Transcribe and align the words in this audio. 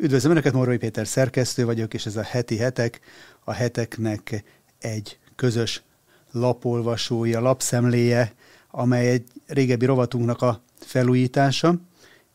Üdvözlöm 0.00 0.32
Önöket, 0.32 0.52
Morvai 0.52 0.76
Péter 0.76 1.06
szerkesztő 1.06 1.64
vagyok, 1.64 1.94
és 1.94 2.06
ez 2.06 2.16
a 2.16 2.22
heti 2.22 2.56
hetek. 2.56 3.00
A 3.44 3.52
heteknek 3.52 4.44
egy 4.78 5.18
közös 5.36 5.82
lapolvasója, 6.30 7.40
lapszemléje, 7.40 8.32
amely 8.70 9.08
egy 9.08 9.24
régebbi 9.46 9.84
rovatunknak 9.84 10.42
a 10.42 10.62
felújítása, 10.80 11.74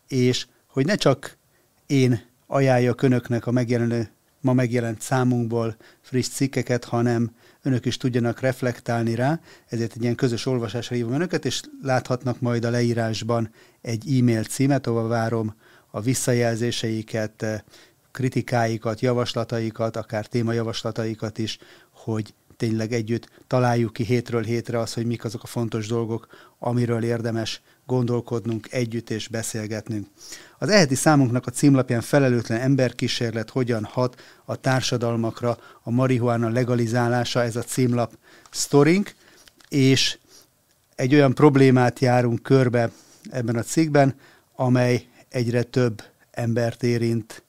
és 0.07 0.47
hogy 0.68 0.86
ne 0.86 0.96
csak 0.96 1.38
én 1.86 2.26
ajánljak 2.48 3.02
Önöknek 3.02 3.48
a 3.48 3.52
megjelenő, 3.52 4.09
ma 4.41 4.54
megjelent 4.54 5.02
számunkból 5.02 5.75
friss 6.02 6.27
cikkeket, 6.27 6.84
hanem 6.84 7.32
önök 7.61 7.86
is 7.86 7.98
tudjanak 7.98 8.39
reflektálni 8.39 9.16
rá, 9.16 9.39
ezért 9.68 9.95
egy 9.95 10.02
ilyen 10.02 10.16
közös 10.16 10.45
olvasásra 10.45 10.95
hívom 10.95 11.14
önöket, 11.14 11.45
és 11.45 11.61
láthatnak 11.82 12.39
majd 12.39 12.66
a 12.66 12.70
leírásban 12.70 13.50
egy 13.82 14.18
e-mail 14.20 14.43
címet, 14.43 14.88
ahol 14.88 15.07
várom 15.07 15.55
a 15.96 16.02
visszajelzéseiket, 16.02 17.41
eh, 17.41 17.59
kritikáikat, 18.12 18.99
javaslataikat, 18.99 19.95
akár 19.95 20.26
témajavaslataikat 20.26 21.38
is, 21.38 21.58
hogy 21.91 22.34
tényleg 22.58 22.94
együtt 22.94 23.30
találjuk 23.48 23.94
ki 23.94 24.03
hétről 24.03 24.44
hétre 24.44 24.80
az, 24.80 24.94
hogy 24.94 25.05
mik 25.05 25.23
azok 25.23 25.44
a 25.44 25.48
fontos 25.48 25.88
dolgok, 25.88 26.27
amiről 26.59 27.03
érdemes 27.03 27.62
gondolkodnunk 27.86 28.67
együtt 28.72 29.09
és 29.09 29.27
beszélgetnünk. 29.27 30.08
Az 30.58 30.70
eheti 30.70 30.95
számunknak 30.95 31.48
a 31.48 31.52
címlapján 31.52 32.02
felelőtlen 32.02 32.59
emberkísérlet 32.59 33.50
hogyan 33.50 33.84
hat 33.84 34.22
a 34.45 34.55
társadalmakra 34.55 35.58
a 35.84 35.91
marihuána 35.91 36.50
legalizálása, 36.50 37.41
ez 37.41 37.55
a 37.55 37.64
címlap 37.64 38.17
sztorink, 38.52 39.16
és 39.70 40.17
egy 40.95 41.14
olyan 41.14 41.34
problémát 41.34 42.00
járunk 42.00 42.44
körbe 42.44 42.91
ebben 43.30 43.55
a 43.55 43.64
cikkben, 43.64 44.16
amely 44.55 45.08
egyre 45.34 45.64
több 45.64 46.04
embert 46.32 46.84
érint 46.84 47.44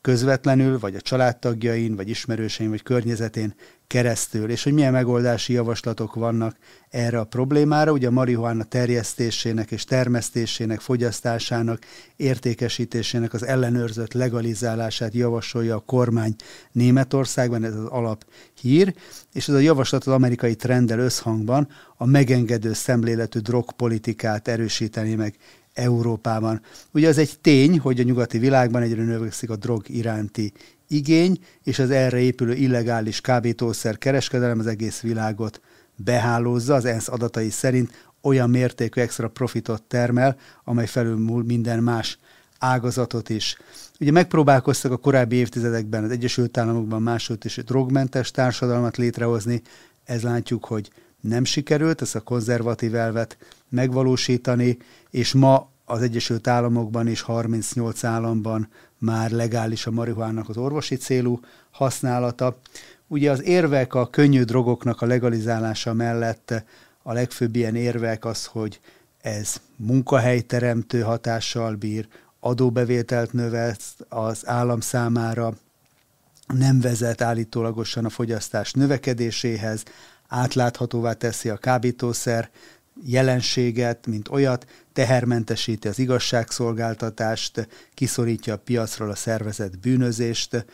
közvetlenül, 0.00 0.78
vagy 0.78 0.94
a 0.94 1.00
családtagjain, 1.00 1.96
vagy 1.96 2.08
ismerősein, 2.08 2.70
vagy 2.70 2.82
környezetén 2.82 3.54
keresztül, 3.86 4.50
és 4.50 4.62
hogy 4.62 4.72
milyen 4.72 4.92
megoldási 4.92 5.52
javaslatok 5.52 6.14
vannak 6.14 6.56
erre 6.90 7.18
a 7.18 7.24
problémára. 7.24 7.92
Ugye 7.92 8.06
a 8.06 8.10
marihuána 8.10 8.64
terjesztésének 8.64 9.70
és 9.70 9.84
termesztésének, 9.84 10.80
fogyasztásának, 10.80 11.82
értékesítésének 12.16 13.32
az 13.32 13.42
ellenőrzött 13.42 14.12
legalizálását 14.12 15.14
javasolja 15.14 15.76
a 15.76 15.82
kormány 15.86 16.34
Németországban, 16.72 17.64
ez 17.64 17.74
az 17.74 17.84
alap 17.84 18.24
hír, 18.60 18.94
és 19.32 19.48
ez 19.48 19.54
a 19.54 19.58
javaslat 19.58 20.06
az 20.06 20.12
amerikai 20.12 20.54
trenddel 20.54 20.98
összhangban 20.98 21.68
a 21.96 22.06
megengedő 22.06 22.72
szemléletű 22.72 23.38
drogpolitikát 23.38 24.48
erősíteni 24.48 25.14
meg 25.14 25.36
Európában. 25.74 26.60
Ugye 26.90 27.08
az 27.08 27.18
egy 27.18 27.38
tény, 27.40 27.78
hogy 27.78 28.00
a 28.00 28.02
nyugati 28.02 28.38
világban 28.38 28.82
egyre 28.82 29.02
növekszik 29.02 29.50
a 29.50 29.56
drog 29.56 29.88
iránti 29.88 30.52
igény, 30.88 31.38
és 31.62 31.78
az 31.78 31.90
erre 31.90 32.18
épülő 32.18 32.54
illegális 32.54 33.20
kábítószer 33.20 33.98
kereskedelem 33.98 34.58
az 34.58 34.66
egész 34.66 35.00
világot 35.00 35.60
behálózza, 35.96 36.74
az 36.74 36.84
ENSZ 36.84 37.08
adatai 37.08 37.50
szerint 37.50 38.08
olyan 38.22 38.50
mértékű 38.50 39.00
extra 39.00 39.28
profitot 39.28 39.82
termel, 39.82 40.36
amely 40.64 40.86
felülmúl 40.86 41.44
minden 41.44 41.82
más 41.82 42.18
ágazatot 42.58 43.28
is. 43.28 43.56
Ugye 44.00 44.10
megpróbálkoztak 44.10 44.92
a 44.92 44.96
korábbi 44.96 45.36
évtizedekben 45.36 46.04
az 46.04 46.10
Egyesült 46.10 46.58
Államokban 46.58 47.02
másod 47.02 47.44
is 47.44 47.56
drogmentes 47.56 48.30
társadalmat 48.30 48.96
létrehozni, 48.96 49.62
ez 50.04 50.22
látjuk, 50.22 50.64
hogy 50.64 50.90
nem 51.28 51.44
sikerült 51.44 52.02
ezt 52.02 52.14
a 52.14 52.20
konzervatív 52.20 52.94
elvet 52.94 53.36
megvalósítani, 53.68 54.78
és 55.10 55.32
ma 55.32 55.68
az 55.84 56.02
Egyesült 56.02 56.46
Államokban 56.46 57.08
és 57.08 57.20
38 57.20 58.04
államban 58.04 58.68
már 58.98 59.30
legális 59.30 59.86
a 59.86 59.90
marihuának 59.90 60.48
az 60.48 60.56
orvosi 60.56 60.96
célú 60.96 61.40
használata. 61.70 62.56
Ugye 63.06 63.30
az 63.30 63.42
érvek 63.42 63.94
a 63.94 64.10
könnyű 64.10 64.42
drogoknak 64.42 65.02
a 65.02 65.06
legalizálása 65.06 65.92
mellett 65.92 66.64
a 67.02 67.12
legfőbb 67.12 67.56
ilyen 67.56 67.76
érvek 67.76 68.24
az, 68.24 68.44
hogy 68.44 68.80
ez 69.20 69.60
munkahelyteremtő 69.76 71.00
hatással 71.00 71.74
bír, 71.74 72.08
adóbevételt 72.40 73.32
növel 73.32 73.76
az 74.08 74.48
állam 74.48 74.80
számára, 74.80 75.54
nem 76.46 76.80
vezet 76.80 77.20
állítólagosan 77.20 78.04
a 78.04 78.08
fogyasztás 78.08 78.72
növekedéséhez, 78.72 79.82
átláthatóvá 80.28 81.12
teszi 81.12 81.48
a 81.48 81.56
kábítószer 81.56 82.50
jelenséget, 83.02 84.06
mint 84.06 84.28
olyat, 84.28 84.66
tehermentesíti 84.92 85.88
az 85.88 85.98
igazságszolgáltatást, 85.98 87.68
kiszorítja 87.94 88.54
a 88.54 88.58
piacról 88.58 89.10
a 89.10 89.14
szervezet 89.14 89.78
bűnözést 89.78 90.64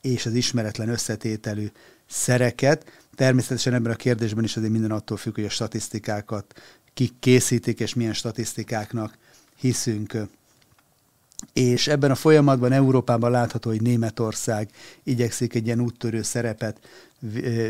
és 0.00 0.26
az 0.26 0.32
ismeretlen 0.32 0.88
összetételű 0.88 1.66
szereket. 2.06 2.84
Természetesen 3.14 3.74
ebben 3.74 3.92
a 3.92 3.96
kérdésben 3.96 4.44
is 4.44 4.56
azért 4.56 4.72
minden 4.72 4.90
attól 4.90 5.16
függ, 5.16 5.34
hogy 5.34 5.44
a 5.44 5.50
statisztikákat 5.50 6.60
kik 6.94 7.12
készítik, 7.18 7.80
és 7.80 7.94
milyen 7.94 8.12
statisztikáknak 8.12 9.18
hiszünk. 9.56 10.16
És 11.52 11.88
ebben 11.88 12.10
a 12.10 12.14
folyamatban 12.14 12.72
Európában 12.72 13.30
látható, 13.30 13.70
hogy 13.70 13.82
Németország 13.82 14.68
igyekszik 15.02 15.54
egy 15.54 15.66
ilyen 15.66 15.80
úttörő 15.80 16.22
szerepet 16.22 16.80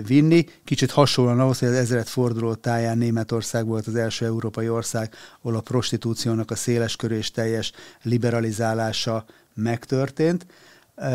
vinni. 0.07 0.45
Kicsit 0.65 0.91
hasonlóan 0.91 1.41
ahhoz, 1.41 1.59
hogy 1.59 1.69
az 1.69 1.75
ezeret 1.75 2.09
forduló 2.09 2.55
táján 2.55 2.99
Németország 2.99 3.67
volt 3.67 3.87
az 3.87 3.95
első 3.95 4.25
európai 4.25 4.69
ország, 4.69 5.15
ahol 5.41 5.57
a 5.57 5.61
prostitúciónak 5.61 6.51
a 6.51 6.55
széleskörű 6.55 7.17
és 7.17 7.31
teljes 7.31 7.73
liberalizálása 8.03 9.25
megtörtént. 9.55 10.47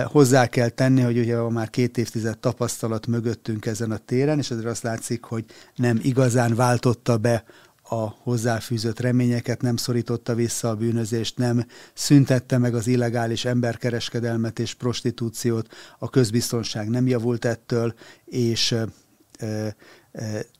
Hozzá 0.05 0.47
kell 0.47 0.69
tenni, 0.69 1.01
hogy 1.01 1.17
ugye 1.19 1.37
már 1.37 1.69
két 1.69 1.97
évtized 1.97 2.37
tapasztalat 2.37 3.07
mögöttünk 3.07 3.65
ezen 3.65 3.91
a 3.91 3.97
téren, 3.97 4.37
és 4.37 4.51
ezért 4.51 4.65
azt 4.67 4.83
látszik, 4.83 5.23
hogy 5.23 5.45
nem 5.75 5.99
igazán 6.01 6.55
váltotta 6.55 7.17
be 7.17 7.43
a 7.89 8.15
hozzáfűzött 8.17 8.99
reményeket, 8.99 9.61
nem 9.61 9.75
szorította 9.75 10.35
vissza 10.35 10.69
a 10.69 10.75
bűnözést, 10.75 11.37
nem 11.37 11.65
szüntette 11.93 12.57
meg 12.57 12.75
az 12.75 12.87
illegális 12.87 13.45
emberkereskedelmet 13.45 14.59
és 14.59 14.73
prostitúciót, 14.73 15.67
a 15.99 16.09
közbiztonság 16.09 16.89
nem 16.89 17.07
javult 17.07 17.45
ettől, 17.45 17.93
és 18.25 18.75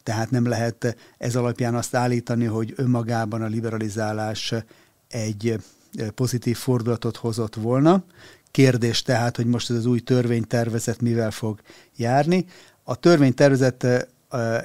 tehát 0.04 0.30
nem 0.30 0.48
lehet 0.48 0.96
ez 1.18 1.36
alapján 1.36 1.76
azt 1.76 1.96
állítani, 1.96 2.46
hogy 2.46 2.74
önmagában 2.76 3.42
a 3.42 3.48
liberalizálás 3.48 4.54
egy 5.08 5.60
pozitív 6.16 6.58
fordulatot 6.58 7.18
hozott 7.18 7.56
volna. 7.56 8.04
Kérdés 8.52 9.02
tehát, 9.02 9.36
hogy 9.36 9.46
most 9.46 9.70
ez 9.70 9.76
az 9.76 9.86
új 9.86 10.00
törvénytervezet 10.00 11.02
mivel 11.02 11.32
fog 11.32 11.62
járni. 11.96 12.46
A 12.84 12.96
törvénytervezet 12.96 14.08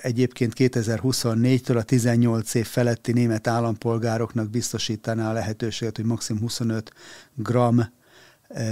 egyébként 0.01 0.53
2024-től 0.57 1.77
a 1.77 1.83
18 1.83 2.55
év 2.55 2.67
feletti 2.67 3.13
német 3.13 3.47
állampolgároknak 3.47 4.51
biztosítaná 4.51 5.31
a 5.31 5.33
lehetőséget, 5.33 5.97
hogy 5.97 6.05
maximum 6.05 6.43
25 6.43 6.93
gram 7.35 7.93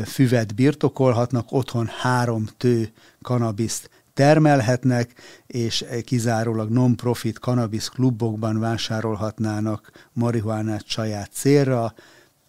füvet 0.05 0.55
birtokolhatnak, 0.55 1.53
otthon 1.53 1.87
három 1.87 2.49
tő 2.57 2.93
kanabiszt 3.23 3.91
termelhetnek, 4.15 5.15
és 5.47 5.85
kizárólag 6.05 6.71
non-profit 6.71 7.39
cannabis 7.39 7.89
klubokban 7.89 8.59
vásárolhatnának 8.59 9.91
marihuánát 10.13 10.87
saját 10.87 11.31
célra, 11.33 11.95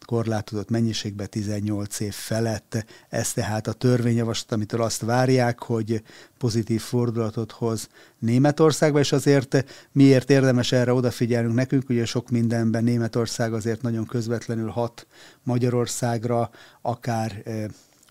korlátozott 0.09 0.70
mennyiségbe 0.70 1.25
18 1.25 2.00
év 2.00 2.14
felett. 2.14 2.86
Ez 3.09 3.34
tehát 3.34 3.68
a 3.68 3.74
törvényjavaslat, 3.74 4.52
amitől 4.52 4.81
azt 4.81 5.02
várják, 5.02 5.59
hogy 5.59 6.03
pozitív 6.38 6.81
fordulatot 6.81 7.52
hoz 7.52 7.90
Németországba, 8.19 9.00
és 9.00 9.12
azért 9.12 9.66
miért 9.92 10.30
érdemes 10.30 10.72
erre 10.72 10.94
odafigyelnünk 10.94 11.56
nekünk, 11.56 11.90
ugye 11.90 12.06
sok 12.06 12.30
mindenben 12.30 12.84
Németország 12.84 13.53
azért 13.53 13.81
nagyon 13.81 14.06
közvetlenül 14.06 14.69
hat 14.69 15.08
Magyarországra, 15.44 16.50
akár 16.81 17.42
eh, 17.45 17.66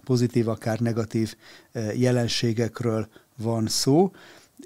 pozitív, 0.04 0.48
akár 0.48 0.78
negatív 0.80 1.34
eh, 1.72 2.00
jelenségekről 2.00 3.08
van 3.36 3.66
szó 3.66 4.10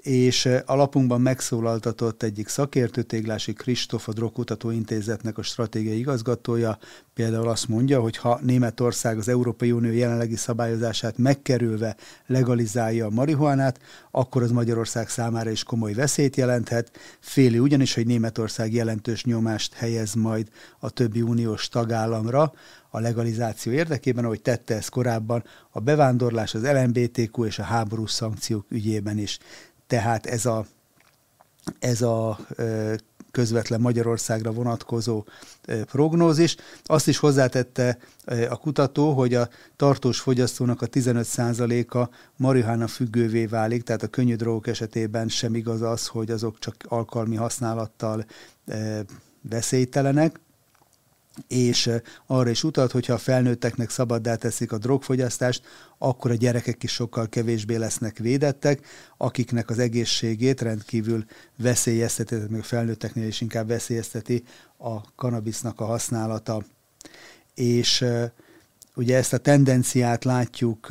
és 0.01 0.49
a 0.65 0.75
lapunkban 0.75 1.21
megszólaltatott 1.21 2.23
egyik 2.23 2.47
szakértő, 2.47 3.01
Téglási 3.01 3.53
Kristóf, 3.53 4.07
a 4.07 4.13
Drogkutató 4.13 4.69
Intézetnek 4.69 5.37
a 5.37 5.41
stratégiai 5.41 5.97
igazgatója, 5.97 6.77
például 7.13 7.47
azt 7.47 7.67
mondja, 7.67 8.01
hogy 8.01 8.17
ha 8.17 8.39
Németország 8.41 9.17
az 9.17 9.27
Európai 9.27 9.71
Unió 9.71 9.91
jelenlegi 9.91 10.35
szabályozását 10.35 11.17
megkerülve 11.17 11.95
legalizálja 12.25 13.05
a 13.05 13.09
marihuánát, 13.09 13.79
akkor 14.11 14.43
az 14.43 14.51
Magyarország 14.51 15.09
számára 15.09 15.49
is 15.49 15.63
komoly 15.63 15.93
veszélyt 15.93 16.35
jelenthet. 16.35 16.91
Féli 17.19 17.59
ugyanis, 17.59 17.93
hogy 17.93 18.05
Németország 18.05 18.73
jelentős 18.73 19.23
nyomást 19.23 19.73
helyez 19.73 20.13
majd 20.13 20.47
a 20.79 20.89
többi 20.89 21.21
uniós 21.21 21.67
tagállamra, 21.67 22.53
a 22.89 22.99
legalizáció 22.99 23.71
érdekében, 23.71 24.25
ahogy 24.25 24.41
tette 24.41 24.75
ezt 24.75 24.89
korábban, 24.89 25.43
a 25.69 25.79
bevándorlás, 25.79 26.53
az 26.53 26.63
LMBTQ 26.63 27.45
és 27.45 27.59
a 27.59 27.63
háborús 27.63 28.11
szankciók 28.11 28.65
ügyében 28.69 29.17
is. 29.17 29.39
Tehát 29.87 30.25
ez 30.25 30.45
a, 30.45 30.65
ez 31.79 32.01
a 32.01 32.39
közvetlen 33.33 33.81
Magyarországra 33.81 34.51
vonatkozó 34.51 35.23
prognózis. 35.85 36.55
Azt 36.83 37.07
is 37.07 37.17
hozzátette 37.17 37.97
a 38.49 38.57
kutató, 38.57 39.13
hogy 39.13 39.33
a 39.33 39.49
tartós 39.75 40.19
fogyasztónak 40.19 40.81
a 40.81 40.87
15%-a 40.87 42.09
marihuana 42.37 42.87
függővé 42.87 43.45
válik, 43.45 43.83
tehát 43.83 44.03
a 44.03 44.07
könnyű 44.07 44.35
drogok 44.35 44.67
esetében 44.67 45.27
sem 45.27 45.55
igaz 45.55 45.81
az, 45.81 46.07
hogy 46.07 46.31
azok 46.31 46.59
csak 46.59 46.75
alkalmi 46.87 47.35
használattal 47.35 48.25
veszélytelenek 49.49 50.39
és 51.47 51.89
arra 52.25 52.49
is 52.49 52.63
utalt, 52.63 52.91
hogyha 52.91 53.13
a 53.13 53.17
felnőtteknek 53.17 53.89
szabaddá 53.89 54.35
teszik 54.35 54.71
a 54.71 54.77
drogfogyasztást, 54.77 55.63
akkor 55.97 56.31
a 56.31 56.35
gyerekek 56.35 56.83
is 56.83 56.91
sokkal 56.91 57.29
kevésbé 57.29 57.75
lesznek 57.75 58.17
védettek, 58.17 58.85
akiknek 59.17 59.69
az 59.69 59.79
egészségét 59.79 60.61
rendkívül 60.61 61.25
veszélyezteti, 61.57 62.35
még 62.35 62.59
a 62.59 62.63
felnőtteknél 62.63 63.27
is 63.27 63.41
inkább 63.41 63.67
veszélyezteti 63.67 64.43
a 64.77 65.15
kanabisznak 65.15 65.79
a 65.79 65.85
használata. 65.85 66.63
És 67.55 68.05
ugye 68.95 69.17
ezt 69.17 69.33
a 69.33 69.37
tendenciát 69.37 70.23
látjuk 70.23 70.87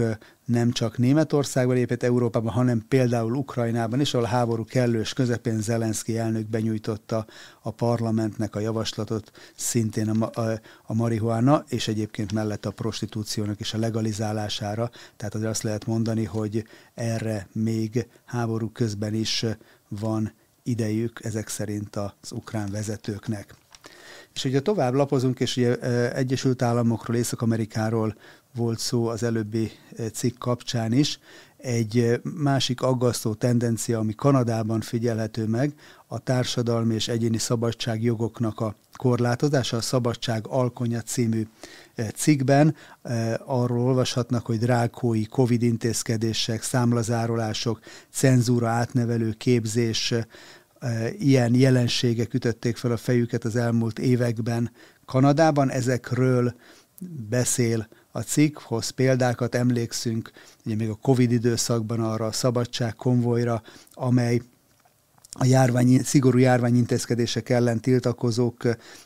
nem 0.52 0.70
csak 0.70 0.99
Németországban 0.99 1.75
lépett 1.75 2.02
Európában, 2.02 2.52
hanem 2.52 2.84
például 2.88 3.34
Ukrajnában 3.34 4.00
is, 4.00 4.14
ahol 4.14 4.26
a 4.26 4.28
háború 4.28 4.64
kellős 4.64 5.12
közepén 5.12 5.60
Zelenszky 5.60 6.19
elnök 6.19 6.46
benyújtotta 6.46 7.26
a 7.62 7.70
parlamentnek 7.70 8.56
a 8.56 8.60
javaslatot, 8.60 9.31
szintén 9.56 10.08
a, 10.08 10.40
a, 10.40 10.60
a 10.82 10.94
marihuana, 10.94 11.64
és 11.69 11.88
egyébként 11.88 12.32
mellett 12.32 12.66
a 12.66 12.70
prostitúciónak 12.70 13.60
is 13.60 13.75
a 13.75 13.78
legalizálására. 13.78 14.90
Tehát 15.16 15.34
azért 15.34 15.50
azt 15.50 15.62
lehet 15.62 15.87
mondani, 15.87 16.25
hogy 16.25 16.64
erre 16.94 17.46
még 17.52 18.06
háború 18.25 18.70
közben 18.70 19.14
is 19.14 19.44
van 19.88 20.32
idejük 20.62 21.20
ezek 21.25 21.48
szerint 21.48 21.96
az 21.96 22.32
ukrán 22.32 22.70
vezetőknek. 22.70 23.55
És 24.34 24.44
ugye 24.44 24.60
tovább 24.60 24.94
lapozunk, 24.94 25.40
és 25.40 25.56
ugye 25.56 25.78
Egyesült 26.12 26.62
Államokról, 26.62 27.16
Észak-Amerikáról 27.16 28.16
volt 28.54 28.78
szó 28.78 29.06
az 29.06 29.22
előbbi 29.22 29.70
cikk 30.12 30.38
kapcsán 30.38 30.93
is. 30.93 31.19
Egy 31.56 32.20
másik 32.22 32.81
aggasztó 32.81 33.34
tendencia, 33.34 33.99
ami 33.99 34.14
Kanadában 34.14 34.81
figyelhető 34.81 35.46
meg, 35.46 35.75
a 36.06 36.19
társadalmi 36.19 36.94
és 36.94 37.08
egyéni 37.08 37.38
szabadságjogoknak 37.38 38.60
a 38.60 38.75
korlátozása. 38.96 39.76
A 39.76 39.81
Szabadság 39.81 40.46
Alkonya 40.46 41.00
című 41.00 41.46
cikkben 42.14 42.75
arról 43.44 43.81
olvashatnak, 43.81 44.46
hogy 44.46 44.58
drákói 44.58 45.26
Covid 45.26 45.62
intézkedések, 45.62 46.62
számlazárolások, 46.62 47.81
cenzúra 48.10 48.69
átnevelő 48.69 49.32
képzés, 49.32 50.14
ilyen 51.19 51.55
jelenségek 51.55 52.34
ütötték 52.34 52.76
fel 52.76 52.93
a 52.93 52.96
fejüket 52.96 53.44
az 53.44 53.56
elmúlt 53.56 53.98
években 53.98 54.70
Kanadában. 55.05 55.70
Ezekről 55.70 56.55
beszél 57.28 57.88
a 58.12 58.20
cikk, 58.20 58.59
hoz 58.59 58.88
példákat, 58.88 59.55
emlékszünk 59.55 60.31
ugye 60.64 60.75
még 60.75 60.88
a 60.88 60.99
Covid 61.03 61.32
időszakban 61.32 62.00
arra 62.00 62.26
a 62.26 62.32
szabadság 62.32 62.94
konvojra, 62.94 63.62
amely 63.93 64.41
a 65.32 65.44
járvány, 65.44 66.03
szigorú 66.03 66.38
járványintézkedések 66.38 67.49
ellen 67.49 67.81
tiltakozók 67.81 68.62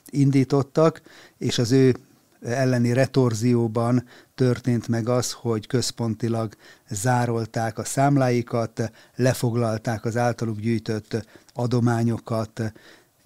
indítottak, 0.06 1.02
és 1.38 1.58
az 1.58 1.72
ő 1.72 1.96
elleni 2.42 2.92
retorzióban 2.92 4.04
történt 4.34 4.88
meg 4.88 5.08
az, 5.08 5.32
hogy 5.32 5.66
központilag 5.66 6.54
zárolták 6.88 7.78
a 7.78 7.84
számláikat, 7.84 8.92
lefoglalták 9.16 10.04
az 10.04 10.16
általuk 10.16 10.60
gyűjtött 10.60 11.26
adományokat, 11.54 12.72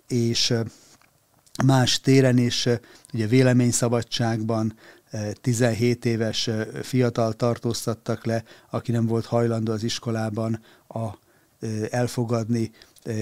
és 0.07 0.55
más 1.65 2.01
téren 2.01 2.39
is, 2.39 2.69
ugye 3.13 3.27
véleményszabadságban 3.27 4.75
17 5.41 6.05
éves 6.05 6.51
fiatal 6.83 7.33
tartóztattak 7.33 8.25
le, 8.25 8.45
aki 8.71 8.93
nem 8.93 9.07
volt 9.07 9.27
hajlandó 9.27 9.73
az 9.73 9.83
iskolában 9.83 10.61
a, 10.89 11.09
elfogadni 11.91 12.71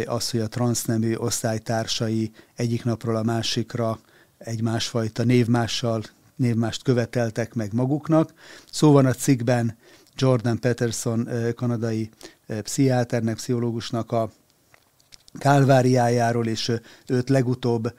azt, 0.05 0.31
hogy 0.31 0.40
a 0.40 0.49
transznemű 0.49 1.14
osztálytársai 1.14 2.31
egyik 2.55 2.85
napról 2.85 3.17
a 3.17 3.23
másikra 3.23 3.99
egy 4.38 4.62
másfajta 4.62 5.23
névmással, 5.23 6.02
névmást 6.37 6.82
követeltek 6.82 7.55
meg 7.55 7.73
maguknak. 7.73 8.32
Szó 8.70 8.93
van 8.93 9.06
a 9.06 9.12
cikkben 9.12 9.76
Jordan 10.17 10.58
Peterson 10.58 11.29
kanadai 11.55 12.11
pszichiáternek, 12.62 13.35
pszichológusnak 13.35 14.12
a 14.12 14.31
kálváriájáról, 15.38 16.46
és 16.46 16.73
őt 17.06 17.29
legutóbb 17.29 17.94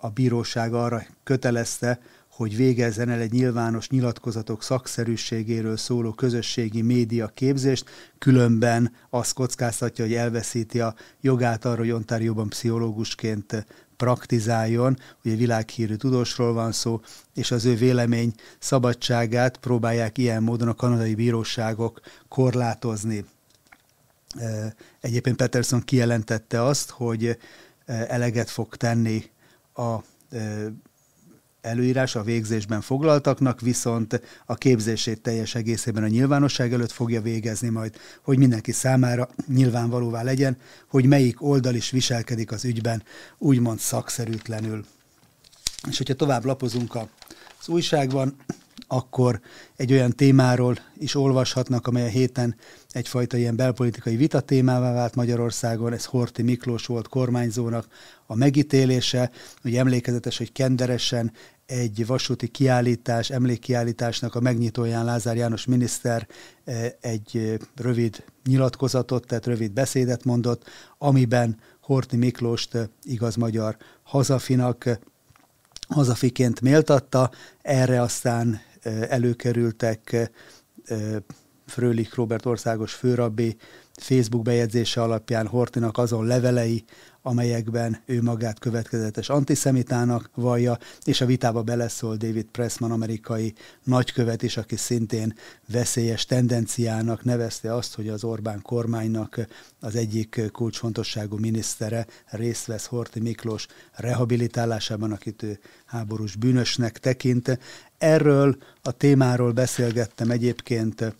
a 0.00 0.08
bíróság 0.08 0.74
arra 0.74 1.06
kötelezte, 1.24 2.00
hogy 2.36 2.56
végezzen 2.56 3.08
el 3.08 3.20
egy 3.20 3.32
nyilvános 3.32 3.88
nyilatkozatok 3.88 4.62
szakszerűségéről 4.62 5.76
szóló 5.76 6.12
közösségi 6.12 6.82
média 6.82 7.26
képzést, 7.26 7.90
különben 8.18 8.92
azt 9.10 9.32
kockáztatja, 9.32 10.04
hogy 10.04 10.14
elveszíti 10.14 10.80
a 10.80 10.94
jogát 11.20 11.64
arra, 11.64 11.78
hogy 11.78 11.90
Ontárióban 11.90 12.48
pszichológusként 12.48 13.66
praktizáljon, 13.96 14.98
ugye 15.24 15.36
világhírű 15.36 15.94
tudósról 15.94 16.52
van 16.52 16.72
szó, 16.72 17.00
és 17.34 17.50
az 17.50 17.64
ő 17.64 17.74
vélemény 17.74 18.32
szabadságát 18.58 19.56
próbálják 19.56 20.18
ilyen 20.18 20.42
módon 20.42 20.68
a 20.68 20.74
kanadai 20.74 21.14
bíróságok 21.14 22.00
korlátozni. 22.28 23.24
Egyébként 25.00 25.36
Peterson 25.36 25.80
kijelentette 25.80 26.62
azt, 26.62 26.90
hogy 26.90 27.38
eleget 27.86 28.50
fog 28.50 28.76
tenni 28.76 29.24
a 29.74 29.96
előírás 31.64 32.16
a 32.16 32.22
végzésben 32.22 32.80
foglaltaknak, 32.80 33.60
viszont 33.60 34.20
a 34.46 34.54
képzését 34.54 35.20
teljes 35.20 35.54
egészében 35.54 36.02
a 36.02 36.08
nyilvánosság 36.08 36.72
előtt 36.72 36.92
fogja 36.92 37.22
végezni 37.22 37.68
majd, 37.68 37.96
hogy 38.22 38.38
mindenki 38.38 38.72
számára 38.72 39.28
nyilvánvalóvá 39.46 40.22
legyen, 40.22 40.56
hogy 40.88 41.06
melyik 41.06 41.42
oldal 41.42 41.74
is 41.74 41.90
viselkedik 41.90 42.52
az 42.52 42.64
ügyben, 42.64 43.02
úgymond 43.38 43.78
szakszerűtlenül. 43.78 44.84
És 45.88 45.96
hogyha 45.96 46.14
tovább 46.14 46.44
lapozunk 46.44 46.94
az 47.60 47.68
újságban, 47.68 48.36
akkor 48.86 49.40
egy 49.76 49.92
olyan 49.92 50.12
témáról 50.12 50.78
is 50.98 51.14
olvashatnak, 51.14 51.86
amely 51.86 52.04
a 52.04 52.08
héten 52.08 52.56
egyfajta 52.90 53.36
ilyen 53.36 53.56
belpolitikai 53.56 54.16
vita 54.16 54.40
témává 54.40 54.92
vált 54.92 55.14
Magyarországon. 55.14 55.92
Ez 55.92 56.04
Horti 56.04 56.42
Miklós 56.42 56.86
volt 56.86 57.08
kormányzónak 57.08 57.86
a 58.26 58.34
megítélése. 58.34 59.30
Ugye 59.64 59.78
emlékezetes, 59.78 60.38
hogy 60.38 60.52
kenderesen 60.52 61.32
egy 61.66 62.06
vasúti 62.06 62.48
kiállítás, 62.48 63.30
emlékkiállításnak 63.30 64.34
a 64.34 64.40
megnyitóján 64.40 65.04
Lázár 65.04 65.36
János 65.36 65.64
miniszter 65.64 66.26
eh, 66.64 66.92
egy 67.00 67.30
eh, 67.36 67.54
rövid 67.76 68.24
nyilatkozatot, 68.44 69.26
tehát 69.26 69.46
rövid 69.46 69.72
beszédet 69.72 70.24
mondott, 70.24 70.64
amiben 70.98 71.58
Horti 71.80 72.16
Miklóst 72.16 72.74
eh, 72.74 72.84
igaz 73.02 73.34
magyar 73.34 73.76
hazafinak 74.02 74.98
hazafiként 75.88 76.60
méltatta, 76.60 77.30
erre 77.62 78.00
aztán 78.00 78.60
előkerültek 79.08 80.30
Frölich 81.66 82.14
Robert 82.14 82.46
országos 82.46 82.92
főrabbi 82.92 83.56
Facebook 83.92 84.42
bejegyzése 84.42 85.02
alapján 85.02 85.46
Hortinak 85.46 85.98
azon 85.98 86.26
levelei, 86.26 86.84
amelyekben 87.26 88.02
ő 88.06 88.22
magát 88.22 88.58
következetes 88.58 89.28
antiszemitának 89.28 90.30
vallja, 90.34 90.78
és 91.04 91.20
a 91.20 91.26
vitába 91.26 91.62
beleszól 91.62 92.16
David 92.16 92.44
Pressman, 92.44 92.90
amerikai 92.90 93.54
nagykövet 93.84 94.42
is, 94.42 94.56
aki 94.56 94.76
szintén 94.76 95.34
veszélyes 95.68 96.24
tendenciának 96.24 97.24
nevezte 97.24 97.74
azt, 97.74 97.94
hogy 97.94 98.08
az 98.08 98.24
Orbán 98.24 98.62
kormánynak 98.62 99.46
az 99.80 99.96
egyik 99.96 100.40
kulcsfontosságú 100.52 101.38
minisztere 101.38 102.06
részt 102.26 102.66
vesz 102.66 102.86
Horti 102.86 103.20
Miklós 103.20 103.66
rehabilitálásában, 103.92 105.12
akit 105.12 105.42
ő 105.42 105.58
háborús 105.84 106.36
bűnösnek 106.36 106.98
tekint. 106.98 107.58
Erről 107.98 108.56
a 108.82 108.90
témáról 108.90 109.52
beszélgettem 109.52 110.30
egyébként 110.30 111.14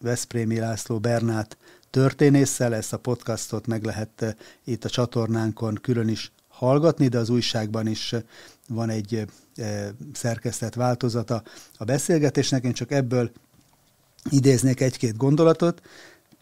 Veszprémi 0.00 0.58
László 0.58 0.98
Bernát 0.98 1.56
történésszel. 1.90 2.74
Ezt 2.74 2.92
a 2.92 2.96
podcastot 2.96 3.66
meg 3.66 3.84
lehet 3.84 4.22
eh, 4.22 4.34
itt 4.64 4.84
a 4.84 4.88
csatornánkon 4.88 5.78
külön 5.82 6.08
is 6.08 6.32
hallgatni, 6.48 7.08
de 7.08 7.18
az 7.18 7.28
újságban 7.28 7.86
is 7.86 8.12
eh, 8.12 8.22
van 8.68 8.90
egy 8.90 9.26
eh, 9.56 9.88
szerkesztett 10.12 10.74
változata 10.74 11.42
a 11.76 11.84
beszélgetésnek. 11.84 12.64
Én 12.64 12.72
csak 12.72 12.90
ebből 12.90 13.30
idéznék 14.30 14.80
egy-két 14.80 15.16
gondolatot. 15.16 15.82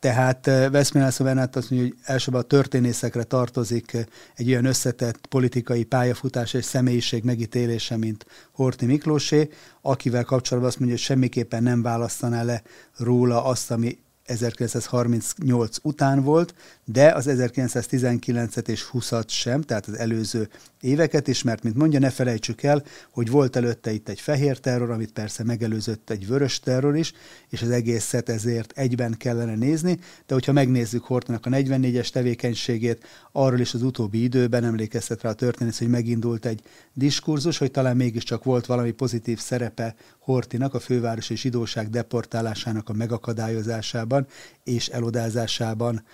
Tehát 0.01 0.47
Veszmélászó 0.71 1.25
Bernát 1.25 1.57
azt 1.57 1.71
mondja, 1.71 1.89
hogy 1.89 1.99
elsőbb 2.03 2.35
a 2.35 2.43
történészekre 2.43 3.23
tartozik 3.23 3.97
egy 4.35 4.49
olyan 4.49 4.65
összetett 4.65 5.27
politikai 5.27 5.85
pályafutás 5.85 6.55
és 6.55 6.65
személyiség 6.65 7.25
megítélése, 7.25 7.97
mint 7.97 8.27
Horti 8.53 8.87
Miklósé, 8.87 9.49
akivel 9.83 10.25
kapcsolatban 10.25 10.71
azt 10.71 10.79
mondja, 10.79 10.97
hogy 10.97 11.07
semmiképpen 11.07 11.63
nem 11.63 11.83
választaná 11.83 12.43
le 12.43 12.63
róla 12.97 13.45
azt, 13.45 13.71
ami 13.71 13.99
1938 14.27 15.77
után 15.83 16.23
volt, 16.23 16.55
de 16.85 17.13
az 17.13 17.27
1919-et 17.29 18.69
és 18.69 18.91
20-at 18.93 19.29
sem, 19.29 19.63
tehát 19.63 19.87
az 19.87 19.99
előző 19.99 20.49
éveket 20.81 21.29
is, 21.29 21.43
mert, 21.43 21.63
mint 21.63 21.77
mondja, 21.77 21.99
ne 21.99 22.11
felejtsük 22.11 22.63
el, 22.63 22.83
hogy 23.11 23.31
volt 23.31 23.57
előtte 23.57 23.93
itt 23.93 24.09
egy 24.09 24.21
fehér 24.21 24.59
terror, 24.59 24.91
amit 24.91 25.13
persze 25.13 25.45
megelőzött 25.45 26.11
egy 26.11 26.27
vörös 26.27 26.61
terror 26.61 26.97
is, 26.97 27.13
és 27.49 27.63
az 27.63 27.71
egészet 27.71 28.29
ezért 28.29 28.73
egyben 28.77 29.15
kellene 29.19 29.55
nézni, 29.55 29.99
de 30.27 30.35
hogyha 30.35 30.53
megnézzük 30.53 31.05
Hortnak 31.05 31.47
a 31.47 31.51
44-es 31.51 32.09
tevékenységét, 32.09 33.05
arról 33.33 33.61
is 33.61 33.75
az 33.75 33.83
utóbbi 33.83 34.23
időben 34.23 34.65
emlékeztet 34.65 35.23
rá 35.23 35.31
a 35.31 35.35
történet, 35.35 35.77
hogy 35.77 35.89
megindult 35.89 36.47
egy 36.47 36.63
diskurzus, 36.93 37.59
hogy 37.59 37.71
talán 37.71 37.97
mégiscsak 37.97 38.45
volt 38.45 38.67
valami 38.67 38.91
pozitív 38.91 39.39
szerepe 39.39 39.95
Hortinak 40.19 40.75
a 40.75 40.81
fővárosi 40.81 41.37
zsidóság 41.37 41.91
deportálásának 41.91 42.89
a 42.89 42.93
megakadályozásában 42.93 44.16
és 44.65 44.89
elodázásában. 44.89 46.05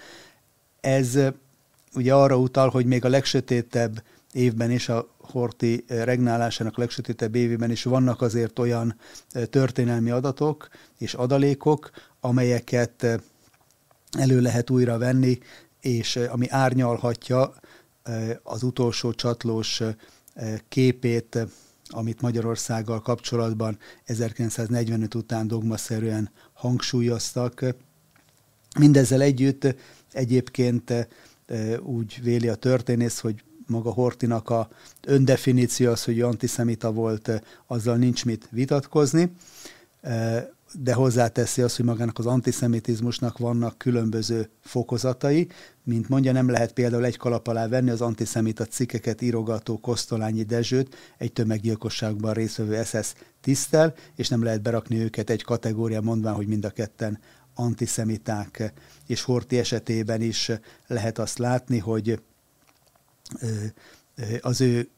Ez 0.80 1.18
ugye 1.94 2.14
arra 2.14 2.36
utal, 2.36 2.68
hogy 2.68 2.86
még 2.86 3.04
a 3.04 3.08
legsötétebb 3.08 4.02
évben 4.32 4.70
is, 4.70 4.88
a 4.88 5.10
Horti 5.18 5.84
regnálásának 5.88 6.76
legsötétebb 6.76 7.34
évében 7.34 7.70
is 7.70 7.82
vannak 7.82 8.20
azért 8.20 8.58
olyan 8.58 8.98
történelmi 9.50 10.10
adatok 10.10 10.68
és 10.98 11.14
adalékok, 11.14 11.90
amelyeket 12.20 13.20
elő 14.18 14.40
lehet 14.40 14.70
újra 14.70 14.98
venni, 14.98 15.38
és 15.80 16.16
ami 16.16 16.46
árnyalhatja 16.50 17.54
az 18.42 18.62
utolsó 18.62 19.12
csatlós 19.12 19.82
képét, 20.68 21.38
amit 21.88 22.20
Magyarországgal 22.20 23.00
kapcsolatban 23.00 23.78
1945 24.04 25.14
után 25.14 25.46
dogmaszerűen 25.46 26.30
hangsúlyoztak. 26.52 27.64
Mindezzel 28.78 29.20
együtt 29.20 29.74
egyébként 30.12 31.08
úgy 31.82 32.20
véli 32.22 32.48
a 32.48 32.54
történész, 32.54 33.18
hogy 33.18 33.42
maga 33.66 33.90
Hortinak 33.90 34.50
a 34.50 34.68
öndefiníció 35.06 35.90
az, 35.90 36.04
hogy 36.04 36.20
antiszemita 36.20 36.92
volt, 36.92 37.42
azzal 37.66 37.96
nincs 37.96 38.24
mit 38.24 38.48
vitatkozni, 38.50 39.32
de 40.80 40.92
hozzáteszi 40.94 41.62
azt, 41.62 41.76
hogy 41.76 41.84
magának 41.84 42.18
az 42.18 42.26
antiszemitizmusnak 42.26 43.38
vannak 43.38 43.78
különböző 43.78 44.48
fokozatai, 44.60 45.48
mint 45.84 46.08
mondja, 46.08 46.32
nem 46.32 46.50
lehet 46.50 46.72
például 46.72 47.04
egy 47.04 47.16
kalap 47.16 47.46
alá 47.46 47.68
venni 47.68 47.90
az 47.90 48.00
antiszemita 48.00 48.64
cikkeket 48.64 49.22
írogató 49.22 49.78
Kosztolányi 49.78 50.42
Dezsőt 50.42 50.96
egy 51.18 51.32
tömeggyilkosságban 51.32 52.32
részvevő 52.32 52.82
SS 52.82 53.12
tisztel, 53.40 53.94
és 54.16 54.28
nem 54.28 54.42
lehet 54.42 54.62
berakni 54.62 54.98
őket 54.98 55.30
egy 55.30 55.42
kategória 55.42 56.00
mondván, 56.00 56.34
hogy 56.34 56.46
mind 56.46 56.64
a 56.64 56.70
ketten 56.70 57.18
antiszemiták, 57.54 58.72
és 59.06 59.22
Horti 59.22 59.58
esetében 59.58 60.20
is 60.20 60.50
lehet 60.86 61.18
azt 61.18 61.38
látni, 61.38 61.78
hogy 61.78 62.22
az 64.40 64.60
ő 64.60 64.88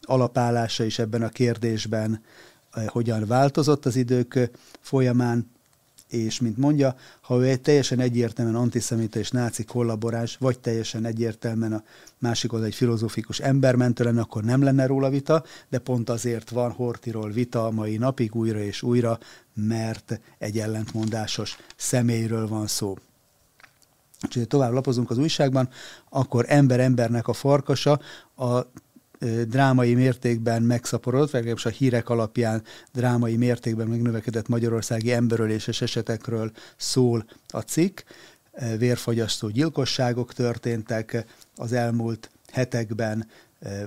alapállása 0.00 0.84
is 0.84 0.98
ebben 0.98 1.22
a 1.22 1.28
kérdésben 1.28 2.22
hogyan 2.86 3.26
változott 3.26 3.86
az 3.86 3.96
idők 3.96 4.50
folyamán, 4.80 5.51
és 6.12 6.40
mint 6.40 6.56
mondja, 6.56 6.96
ha 7.20 7.36
ő 7.38 7.44
egy 7.44 7.60
teljesen 7.60 8.00
egyértelműen 8.00 8.56
antiszemita 8.56 9.18
és 9.18 9.30
náci 9.30 9.64
kollaborás, 9.64 10.36
vagy 10.36 10.58
teljesen 10.58 11.04
egyértelműen 11.04 11.72
a 11.72 11.82
másik 12.18 12.52
oldal 12.52 12.68
egy 12.68 12.74
filozófikus 12.74 13.40
embermentő 13.40 14.04
lenne, 14.04 14.20
akkor 14.20 14.44
nem 14.44 14.62
lenne 14.62 14.86
róla 14.86 15.10
vita, 15.10 15.44
de 15.68 15.78
pont 15.78 16.10
azért 16.10 16.50
van 16.50 16.70
Hortiról 16.70 17.30
vita 17.30 17.66
a 17.66 17.70
mai 17.70 17.96
napig 17.96 18.34
újra 18.34 18.58
és 18.58 18.82
újra, 18.82 19.18
mert 19.54 20.20
egy 20.38 20.58
ellentmondásos 20.58 21.56
személyről 21.76 22.48
van 22.48 22.66
szó. 22.66 22.96
És 24.28 24.40
tovább 24.48 24.72
lapozunk 24.72 25.10
az 25.10 25.18
újságban, 25.18 25.68
akkor 26.08 26.44
ember-embernek 26.48 27.28
a 27.28 27.32
farkasa 27.32 28.00
a 28.36 28.60
drámai 29.48 29.94
mértékben 29.94 30.62
megszaporodott, 30.62 31.30
vagy 31.30 31.40
legalábbis 31.40 31.66
a 31.66 31.68
hírek 31.68 32.08
alapján 32.08 32.62
drámai 32.92 33.36
mértékben 33.36 33.86
megnövekedett 33.86 34.48
magyarországi 34.48 35.12
emberöléses 35.12 35.80
esetekről 35.80 36.50
szól 36.76 37.24
a 37.48 37.60
cikk. 37.60 38.00
Vérfagyasztó 38.78 39.48
gyilkosságok 39.48 40.32
történtek 40.32 41.24
az 41.56 41.72
elmúlt 41.72 42.30
hetekben, 42.52 43.28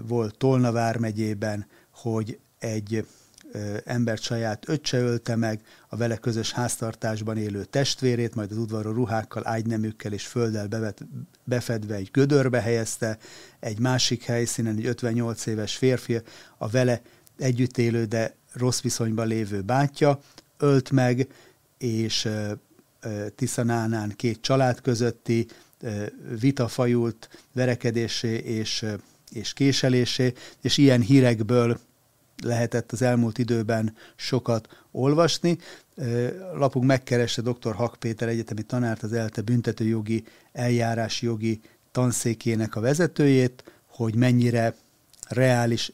volt 0.07 0.37
Tolna 0.37 0.71
vármegyében, 0.71 1.67
hogy 1.91 2.39
egy 2.59 3.05
embert 3.85 4.21
saját 4.21 4.69
öccse 4.69 4.99
ölte 4.99 5.35
meg, 5.35 5.61
a 5.87 5.95
vele 5.95 6.15
közös 6.15 6.51
háztartásban 6.51 7.37
élő 7.37 7.63
testvérét, 7.63 8.35
majd 8.35 8.51
az 8.51 8.57
udvarú 8.57 8.91
ruhákkal, 8.91 9.47
ágynemükkel 9.47 10.13
és 10.13 10.25
földdel 10.27 10.67
bevet, 10.67 11.05
befedve 11.43 11.95
egy 11.95 12.09
gödörbe 12.11 12.61
helyezte, 12.61 13.17
egy 13.59 13.79
másik 13.79 14.23
helyszínen 14.23 14.77
egy 14.77 14.85
58 14.85 15.45
éves 15.45 15.75
férfi, 15.75 16.21
a 16.57 16.67
vele 16.67 17.01
együtt 17.37 17.77
élő, 17.77 18.05
de 18.05 18.35
rossz 18.53 18.81
viszonyban 18.81 19.27
lévő 19.27 19.61
bátyja 19.61 20.19
ölt 20.57 20.91
meg, 20.91 21.27
és 21.77 22.29
Tiszanánán 23.35 24.13
két 24.15 24.41
család 24.41 24.81
közötti 24.81 25.47
vita 26.39 26.67
fajult 26.67 27.29
verekedésé 27.53 28.35
és, 28.37 28.85
és 29.31 29.53
késelésé, 29.53 30.33
és 30.61 30.77
ilyen 30.77 31.01
hírekből 31.01 31.79
lehetett 32.43 32.91
az 32.91 33.01
elmúlt 33.01 33.37
időben 33.37 33.95
sokat 34.15 34.67
olvasni. 34.91 35.57
Lapunk 36.53 36.85
megkereste 36.85 37.41
dr. 37.41 37.75
Hak 37.75 37.95
Péter 37.95 38.27
egyetemi 38.27 38.63
tanárt, 38.63 39.03
az 39.03 39.13
ELTE 39.13 39.41
büntetőjogi 39.41 40.23
eljárási 40.51 41.25
jogi 41.25 41.61
tanszékének 41.91 42.75
a 42.75 42.79
vezetőjét, 42.79 43.63
hogy 43.87 44.15
mennyire 44.15 44.75
reális 45.27 45.91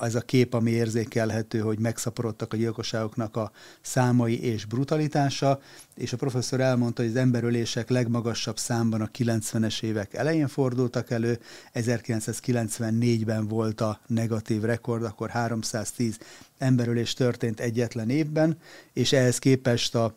ez 0.00 0.14
a 0.14 0.20
kép, 0.20 0.54
ami 0.54 0.70
érzékelhető, 0.70 1.58
hogy 1.58 1.78
megszaporodtak 1.78 2.52
a 2.52 2.56
gyilkosságoknak 2.56 3.36
a 3.36 3.52
számai 3.80 4.42
és 4.42 4.64
brutalitása, 4.64 5.60
és 5.96 6.12
a 6.12 6.16
professzor 6.16 6.60
elmondta, 6.60 7.02
hogy 7.02 7.10
az 7.10 7.16
emberölések 7.16 7.88
legmagasabb 7.88 8.58
számban 8.58 9.00
a 9.00 9.10
90-es 9.18 9.82
évek 9.82 10.14
elején 10.14 10.48
fordultak 10.48 11.10
elő, 11.10 11.38
1994-ben 11.74 13.48
volt 13.48 13.80
a 13.80 14.00
negatív 14.06 14.62
rekord, 14.62 15.04
akkor 15.04 15.30
310 15.30 16.18
emberölés 16.58 17.14
történt 17.14 17.60
egyetlen 17.60 18.10
évben, 18.10 18.56
és 18.92 19.12
ehhez 19.12 19.38
képest 19.38 19.94
a, 19.94 20.16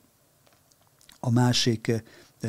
a 1.19 1.31
másik 1.31 2.03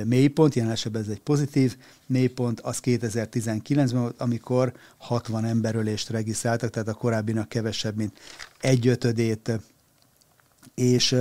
mélypont, 0.04 0.54
jelen 0.54 0.72
esetben 0.72 1.02
ez 1.02 1.08
egy 1.08 1.20
pozitív 1.20 1.76
mélypont, 2.06 2.60
az 2.60 2.78
2019-ben 2.82 4.00
volt, 4.00 4.20
amikor 4.20 4.72
60 4.96 5.44
emberölést 5.44 6.10
regisztráltak, 6.10 6.70
tehát 6.70 6.88
a 6.88 6.94
korábbinak 6.94 7.48
kevesebb, 7.48 7.96
mint 7.96 8.18
egy 8.60 8.86
ötödét. 8.88 9.60
És 10.74 11.16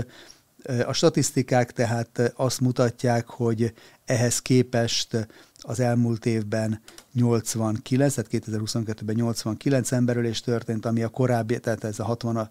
a 0.86 0.94
statisztikák 0.94 1.72
tehát 1.72 2.34
azt 2.36 2.60
mutatják, 2.60 3.28
hogy 3.28 3.74
ehhez 4.06 4.40
képest 4.40 5.28
az 5.58 5.80
elmúlt 5.80 6.26
évben 6.26 6.82
89, 7.14 8.14
tehát 8.14 8.30
2022-ben 8.32 9.16
89 9.16 9.92
emberölés 9.92 10.42
történt, 10.42 10.86
ami 10.86 11.04
a 11.04 11.10
korábbi, 11.10 11.60
tehát 11.60 11.84
ez 11.84 12.00
a 12.00 12.04
60, 12.04 12.50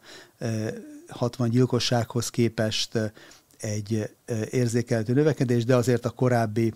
60 1.09 1.51
gyilkossághoz 1.51 2.31
képest 2.31 2.99
egy 3.61 4.11
érzékelhető 4.51 5.13
növekedés, 5.13 5.65
de 5.65 5.77
azért 5.77 6.05
a 6.05 6.11
korábbi 6.11 6.73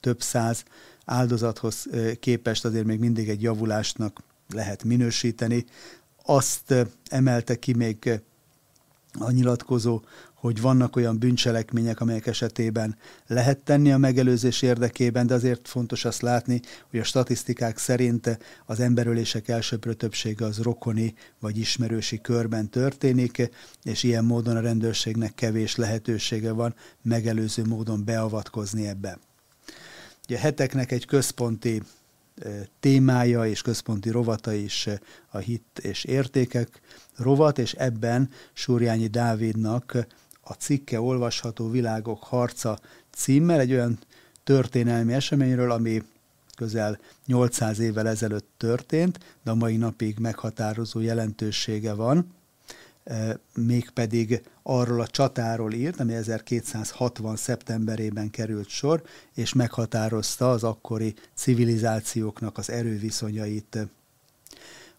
több 0.00 0.22
száz 0.22 0.64
áldozathoz 1.08 1.86
képest 2.20 2.64
azért 2.64 2.84
még 2.84 2.98
mindig 2.98 3.28
egy 3.28 3.42
javulásnak 3.42 4.22
lehet 4.54 4.84
minősíteni. 4.84 5.64
Azt 6.24 6.74
emelte 7.08 7.56
ki 7.56 7.74
még 7.74 8.20
a 9.18 9.30
nyilatkozó, 9.30 10.00
hogy 10.34 10.60
vannak 10.60 10.96
olyan 10.96 11.18
bűncselekmények, 11.18 12.00
amelyek 12.00 12.26
esetében 12.26 12.96
lehet 13.26 13.64
tenni 13.64 13.92
a 13.92 13.98
megelőzés 13.98 14.62
érdekében, 14.62 15.26
de 15.26 15.34
azért 15.34 15.68
fontos 15.68 16.04
azt 16.04 16.22
látni, 16.22 16.60
hogy 16.90 17.00
a 17.00 17.04
statisztikák 17.04 17.78
szerint 17.78 18.38
az 18.66 18.80
emberölések 18.80 19.48
elsőprő 19.48 19.94
többsége 19.94 20.44
az 20.44 20.58
rokoni 20.58 21.14
vagy 21.40 21.58
ismerősi 21.58 22.20
körben 22.20 22.70
történik, 22.70 23.50
és 23.82 24.02
ilyen 24.02 24.24
módon 24.24 24.56
a 24.56 24.60
rendőrségnek 24.60 25.34
kevés 25.34 25.76
lehetősége 25.76 26.52
van 26.52 26.74
megelőző 27.02 27.64
módon 27.64 28.04
beavatkozni 28.04 28.86
ebbe. 28.86 29.18
Ugye 30.28 30.38
heteknek 30.38 30.92
egy 30.92 31.06
központi 31.06 31.82
témája 32.80 33.46
és 33.46 33.62
központi 33.62 34.10
rovata 34.10 34.52
is 34.52 34.88
a 35.30 35.38
hit 35.38 35.78
és 35.82 36.04
értékek 36.04 36.80
rovat, 37.16 37.58
és 37.58 37.72
ebben 37.72 38.30
Súrjányi 38.52 39.06
Dávidnak 39.06 40.06
a 40.40 40.52
cikke 40.52 41.00
olvasható 41.00 41.70
Világok 41.70 42.22
harca 42.22 42.78
címmel, 43.10 43.60
egy 43.60 43.72
olyan 43.72 43.98
történelmi 44.44 45.12
eseményről, 45.12 45.70
ami 45.70 46.02
közel 46.56 46.98
800 47.26 47.78
évvel 47.78 48.08
ezelőtt 48.08 48.48
történt, 48.56 49.18
de 49.44 49.50
a 49.50 49.54
mai 49.54 49.76
napig 49.76 50.18
meghatározó 50.18 51.00
jelentősége 51.00 51.92
van. 51.92 52.34
Mégpedig 53.54 54.42
arról 54.62 55.00
a 55.00 55.06
csatáról 55.06 55.72
írt, 55.72 56.00
ami 56.00 56.14
1260. 56.14 57.36
szeptemberében 57.36 58.30
került 58.30 58.68
sor, 58.68 59.02
és 59.34 59.52
meghatározta 59.52 60.50
az 60.50 60.64
akkori 60.64 61.14
civilizációknak 61.34 62.58
az 62.58 62.70
erőviszonyait. 62.70 63.78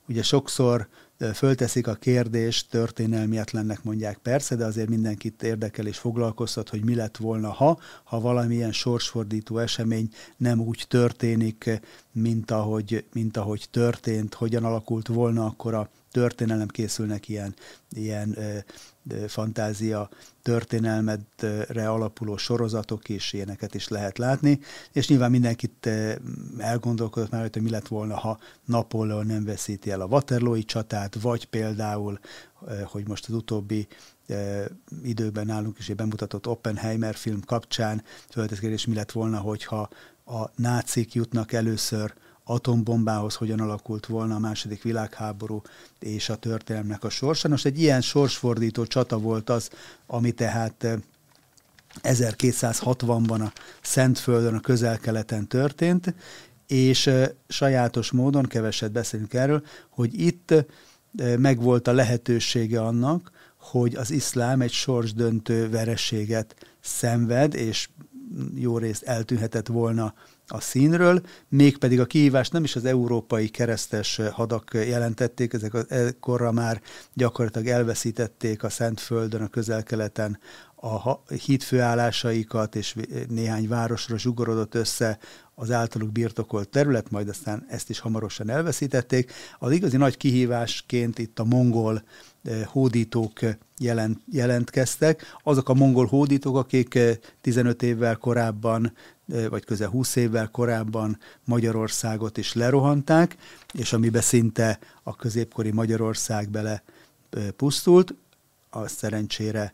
Ugye 0.08 0.24
sokszor 0.24 0.88
fölteszik 1.34 1.88
a 1.88 1.94
kérdést, 1.94 2.70
történelmietlennek 2.70 3.84
mondják 3.84 4.18
persze, 4.18 4.56
de 4.56 4.66
azért 4.66 4.90
mindenkit 4.90 5.44
érdekel 5.44 5.88
és 5.88 5.98
foglalkoztat, 5.98 6.70
hogy 6.70 6.84
mi 6.84 6.96
lett 6.96 7.18
volna, 7.18 7.52
ha, 7.52 7.80
ha 8.04 8.20
valamilyen 8.20 8.72
sorsfordító 8.72 9.58
esemény 9.58 10.10
nem 10.38 10.60
úgy 10.60 10.86
történik, 10.88 11.82
mint 12.12 12.52
ahogy, 12.52 13.06
mint 13.14 13.38
ahogy 13.38 13.68
történt, 13.72 14.34
hogyan 14.34 14.64
alakult 14.64 15.08
volna 15.08 15.46
akkor 15.46 15.74
a 15.74 15.90
történelem 16.12 16.68
készülnek 16.68 17.28
ilyen, 17.28 17.56
ilyen 17.92 18.38
fantázia 19.28 20.10
történelmedre 20.42 21.90
alapuló 21.90 22.38
sorozatok 22.38 23.10
is, 23.10 23.34
ilyeneket 23.34 23.76
is 23.76 23.88
lehet 23.88 24.18
látni, 24.18 24.60
és 24.92 25.08
nyilván 25.08 25.32
mindenkit 25.32 25.90
elgondolkodott 26.58 27.30
már, 27.30 27.50
hogy 27.52 27.62
mi 27.62 27.70
lett 27.70 27.88
volna, 27.88 28.18
ha 28.18 28.40
Napóleon 28.66 29.26
nem 29.26 29.44
veszíti 29.46 29.92
el 29.92 30.02
a 30.02 30.06
Waterloo-i 30.06 30.64
csatát, 30.64 31.22
vagy 31.22 31.46
például, 31.46 32.20
hogy 32.84 33.08
most 33.08 33.28
az 33.28 33.34
utóbbi 33.34 33.88
időben 35.04 35.46
nálunk 35.46 35.78
is 35.78 35.90
egy 35.90 35.96
bemutatott 35.96 36.48
Oppenheimer 36.48 37.16
film 37.16 37.42
kapcsán 37.46 38.04
föltesz 38.30 38.86
mi 38.86 38.94
lett 38.94 39.12
volna, 39.12 39.38
hogyha 39.38 39.90
a 40.26 40.50
nácik 40.56 41.14
jutnak 41.14 41.54
először 41.54 42.14
atombombához 42.50 43.36
hogyan 43.36 43.60
alakult 43.60 44.06
volna 44.06 44.36
a 44.36 44.40
második 44.40 44.84
világháború 44.84 45.62
és 46.00 46.30
a 46.30 46.36
történelmnek 46.36 47.04
a 47.04 47.10
sorsa. 47.10 47.48
Most 47.48 47.66
egy 47.66 47.82
ilyen 47.82 48.02
sorsfordító 48.02 48.86
csata 48.86 49.20
volt 49.20 49.50
az, 49.50 49.70
ami 50.08 50.32
tehát 50.32 50.88
1260-ban 52.04 53.46
a 53.46 53.52
Szentföldön, 53.82 54.56
a 54.56 54.60
közel-keleten 54.60 55.48
történt, 55.48 56.14
és 56.68 57.10
sajátos 57.48 58.12
módon, 58.12 58.44
keveset 58.44 58.92
beszélünk 58.92 59.34
erről, 59.34 59.64
hogy 59.90 60.22
itt 60.22 60.54
megvolt 61.38 61.88
a 61.88 61.94
lehetősége 61.94 62.82
annak, 62.82 63.32
hogy 63.58 63.96
az 63.96 64.12
iszlám 64.12 64.62
egy 64.62 64.72
sorsdöntő 64.72 65.70
verességet 65.70 66.56
szenved, 66.80 67.54
és 67.54 67.90
jó 68.56 68.78
részt 68.78 69.04
eltűnhetett 69.04 69.68
volna 69.68 70.14
a 70.52 70.62
színről, 70.62 71.22
mégpedig 71.48 72.00
a 72.00 72.06
kihívást 72.06 72.52
nem 72.52 72.64
is 72.64 72.76
az 72.76 72.86
európai 72.86 73.50
keresztes 73.50 74.22
hadak 74.32 74.72
jelentették, 74.74 75.54
ezek 75.54 75.76
korra 76.20 76.52
már 76.52 76.82
gyakorlatilag 77.14 77.68
elveszítették 77.68 78.64
a 78.64 78.70
Szentföldön, 78.70 79.42
a 79.42 79.48
közel-keleten 79.48 80.40
a 80.82 81.20
hídfőállásaikat, 81.46 82.76
és 82.76 82.96
néhány 83.28 83.68
városra 83.68 84.18
zsugorodott 84.18 84.76
össze 84.76 85.18
az 85.56 85.72
általuk 85.72 86.12
birtokolt 86.12 86.70
terület, 86.70 87.10
majd 87.10 87.30
aztán 87.30 87.66
ezt 87.70 87.90
is 87.90 88.00
hamarosan 88.00 88.50
elveszítették. 88.50 89.32
Az 89.60 89.72
igazi 89.72 89.98
nagy 89.98 90.18
kihívásként 90.18 91.20
itt 91.20 91.40
a 91.40 91.44
mongol 91.44 92.04
hódítók 92.66 93.40
jelent, 93.80 94.20
jelentkeztek. 94.32 95.38
Azok 95.44 95.70
a 95.70 95.74
mongol 95.74 96.06
hódítók, 96.06 96.58
akik 96.58 97.00
15 97.42 97.84
évvel 97.84 98.16
korábban 98.16 98.94
vagy 99.50 99.66
közel 99.66 99.90
20 99.90 100.16
évvel 100.16 100.50
korábban 100.50 101.20
Magyarországot 101.46 102.38
is 102.38 102.54
lerohanták, 102.54 103.38
és 103.74 103.94
amiben 103.94 104.22
szinte 104.22 104.80
a 105.04 105.16
középkori 105.16 105.72
Magyarország 105.72 106.50
bele 106.50 106.84
pusztult, 107.56 108.14
az 108.70 108.92
szerencsére 108.92 109.74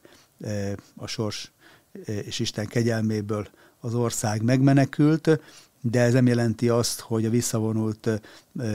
a 0.96 1.08
sors 1.08 1.52
és 2.06 2.40
Isten 2.40 2.66
kegyelméből 2.66 3.48
az 3.80 3.94
ország 3.94 4.42
megmenekült, 4.42 5.40
de 5.92 6.02
ez 6.02 6.14
nem 6.14 6.28
jelenti 6.28 6.70
azt, 6.70 7.00
hogy 7.00 7.26
a 7.26 7.30
visszavonult 7.30 8.22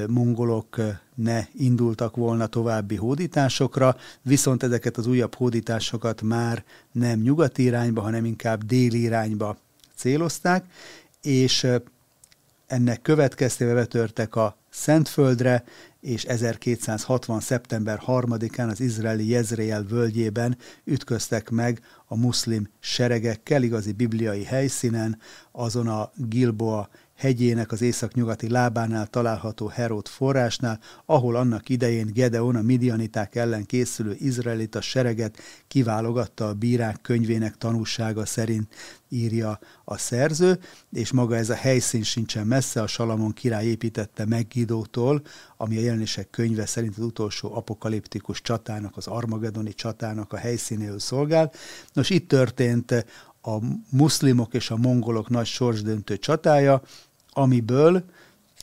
mongolok 0.08 0.76
ne 1.14 1.44
indultak 1.52 2.16
volna 2.16 2.46
további 2.46 2.96
hódításokra, 2.96 3.96
viszont 4.22 4.62
ezeket 4.62 4.96
az 4.96 5.06
újabb 5.06 5.34
hódításokat 5.34 6.22
már 6.22 6.64
nem 6.92 7.20
nyugati 7.20 7.62
irányba, 7.62 8.00
hanem 8.00 8.24
inkább 8.24 8.64
déli 8.64 9.00
irányba 9.00 9.56
célozták, 9.94 10.64
és 11.22 11.66
ennek 12.66 13.02
következtében 13.02 13.74
betörtek 13.74 14.36
a 14.36 14.56
Szentföldre, 14.70 15.64
és 16.00 16.24
1260. 16.24 17.40
szeptember 17.40 18.00
3-án 18.06 18.70
az 18.70 18.80
izraeli 18.80 19.28
Jezreel 19.28 19.82
völgyében 19.82 20.56
ütköztek 20.84 21.50
meg 21.50 21.80
a 22.06 22.16
muszlim 22.16 22.68
seregekkel, 22.80 23.62
igazi 23.62 23.92
bibliai 23.92 24.44
helyszínen, 24.44 25.18
azon 25.52 25.88
a 25.88 26.10
Gilboa 26.16 26.88
hegyének 27.20 27.72
az 27.72 27.82
északnyugati 27.82 28.50
lábánál 28.50 29.06
található 29.06 29.66
Heród 29.66 30.08
forrásnál, 30.08 30.80
ahol 31.06 31.36
annak 31.36 31.68
idején 31.68 32.10
Gedeon 32.12 32.56
a 32.56 32.62
midianiták 32.62 33.34
ellen 33.34 33.66
készülő 33.66 34.16
izraelita 34.18 34.80
sereget 34.80 35.38
kiválogatta 35.68 36.48
a 36.48 36.54
bírák 36.54 37.00
könyvének 37.00 37.56
tanúsága 37.56 38.26
szerint 38.26 38.74
írja 39.08 39.58
a 39.84 39.98
szerző, 39.98 40.58
és 40.92 41.12
maga 41.12 41.36
ez 41.36 41.50
a 41.50 41.54
helyszín 41.54 42.02
sincsen 42.02 42.46
messze, 42.46 42.82
a 42.82 42.86
Salamon 42.86 43.32
király 43.32 43.66
építette 43.66 44.24
meg 44.24 44.46
Gidótól, 44.48 45.22
ami 45.56 45.76
a 45.76 45.80
jelenések 45.80 46.30
könyve 46.30 46.66
szerint 46.66 46.96
az 46.96 47.04
utolsó 47.04 47.54
apokaliptikus 47.54 48.42
csatának, 48.42 48.96
az 48.96 49.06
Armagedoni 49.06 49.74
csatának 49.74 50.32
a 50.32 50.36
helyszínéül 50.36 50.98
szolgál. 50.98 51.52
Nos, 51.92 52.10
itt 52.10 52.28
történt 52.28 53.04
a 53.42 53.58
muszlimok 53.90 54.54
és 54.54 54.70
a 54.70 54.76
mongolok 54.76 55.28
nagy 55.28 55.46
sorsdöntő 55.46 56.16
csatája, 56.16 56.82
amiből 57.32 58.04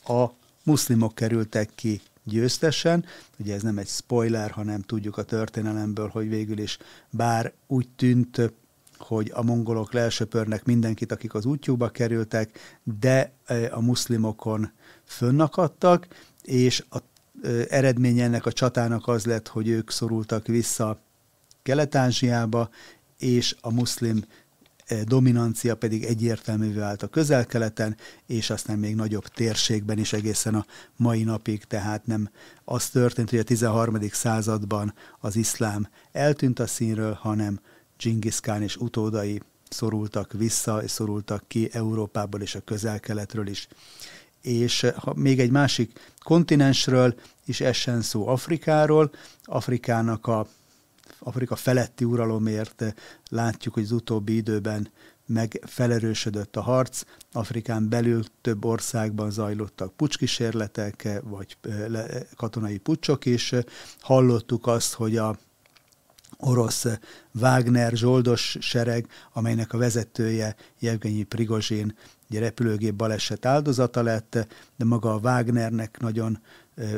a 0.08 0.26
muszlimok 0.64 1.16
kerültek 1.16 1.70
ki 1.76 2.02
győztesen. 2.24 3.06
Ugye 3.40 3.54
ez 3.54 3.62
nem 3.62 3.78
egy 3.78 3.88
spoiler, 3.88 4.52
hanem 4.52 4.82
tudjuk 4.82 5.18
a 5.18 5.24
történelemből, 5.24 6.08
hogy 6.08 6.30
végül 6.30 6.58
is 6.58 6.78
bár 7.10 7.54
úgy 7.68 7.88
tűnt, 7.96 8.52
hogy 8.98 9.32
a 9.34 9.44
mongolok 9.44 9.94
lelsöpörnek 9.94 10.66
mindenkit, 10.66 11.12
akik 11.12 11.34
az 11.34 11.46
útjukba 11.46 11.90
kerültek, 11.90 12.80
de 13.00 13.32
e, 13.46 13.76
a 13.76 13.82
muszlimokon 13.82 14.72
fönnakadtak, 15.04 16.08
és 16.44 16.84
a 16.90 16.98
e, 17.44 17.50
eredménye 17.70 18.24
ennek 18.24 18.46
a 18.46 18.52
csatának 18.52 19.08
az 19.08 19.26
lett, 19.26 19.48
hogy 19.48 19.68
ők 19.68 19.92
szorultak 19.92 20.48
vissza 20.48 21.00
Kelet-Ázsiába, 21.64 22.70
és 23.18 23.56
a 23.62 23.72
muszlim 23.72 24.24
dominancia 25.04 25.76
pedig 25.76 26.04
egyértelművé 26.04 26.80
vált 26.80 27.04
a 27.04 27.08
közel-keleten, 27.08 27.98
és 28.26 28.50
aztán 28.50 28.80
még 28.80 28.96
nagyobb 28.96 29.28
térségben 29.28 29.98
is 29.98 30.14
egészen 30.14 30.56
a 30.56 30.66
mai 30.96 31.24
napig, 31.24 31.64
tehát 31.64 32.06
nem 32.06 32.30
az 32.66 32.90
történt, 32.90 33.30
hogy 33.30 33.40
a 33.40 33.44
13. 33.44 33.98
században 34.12 34.94
az 35.20 35.36
iszlám 35.36 35.88
eltűnt 36.12 36.60
a 36.60 36.68
színről, 36.68 37.14
hanem 37.14 37.60
Genghis 37.98 38.40
Khan 38.40 38.62
és 38.62 38.76
utódai 38.76 39.42
szorultak 39.70 40.32
vissza, 40.34 40.84
és 40.84 40.92
szorultak 40.92 41.44
ki 41.48 41.70
Európából 41.72 42.42
és 42.42 42.56
a 42.56 42.60
közel-keletről 42.60 43.48
is. 43.48 43.68
És 44.42 44.84
e, 44.84 44.94
ha 44.98 45.14
még 45.14 45.40
egy 45.40 45.52
másik 45.52 46.14
kontinensről 46.20 47.16
is 47.46 47.62
essen 47.62 48.02
szó 48.02 48.28
Afrikáról, 48.28 49.12
Afrikának 49.44 50.28
a 50.28 50.48
Afrika 51.20 51.56
feletti 51.56 52.04
uralomért 52.04 52.96
látjuk, 53.30 53.74
hogy 53.74 53.84
az 53.84 53.92
utóbbi 53.92 54.36
időben 54.36 54.92
meg 55.26 55.64
felerősödött 55.66 56.56
a 56.56 56.62
harc. 56.62 57.04
Afrikán 57.32 57.90
belül 57.90 58.24
több 58.42 58.66
országban 58.66 59.32
zajlottak 59.32 59.94
pucskísérletek, 59.96 61.20
vagy 61.24 61.58
katonai 62.36 62.78
pucsok 62.78 63.26
is. 63.26 63.54
Hallottuk 64.00 64.68
azt, 64.68 64.94
hogy 64.94 65.18
a 65.18 65.38
orosz 66.38 66.86
Wagner 67.34 67.96
zsoldos 67.96 68.58
sereg, 68.60 69.08
amelynek 69.34 69.74
a 69.74 69.78
vezetője 69.78 70.56
Jevgenyi 70.80 71.24
Prigozsin 71.24 71.96
egy 72.30 72.40
repülőgép 72.40 72.94
baleset 72.94 73.46
áldozata 73.46 74.02
lett, 74.02 74.48
de 74.76 74.86
maga 74.86 75.14
a 75.14 75.20
Wagnernek 75.20 76.00
nagyon 76.00 76.40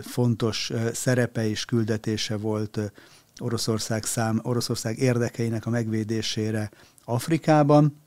fontos 0.01 0.71
szerepe 0.93 1.47
és 1.47 1.65
küldetése 1.65 2.37
volt 2.37 2.79
Oroszország, 3.39 4.03
szám, 4.03 4.39
Oroszország 4.43 4.97
érdekeinek 4.97 5.65
a 5.65 5.69
megvédésére 5.69 6.71
Afrikában, 7.03 8.01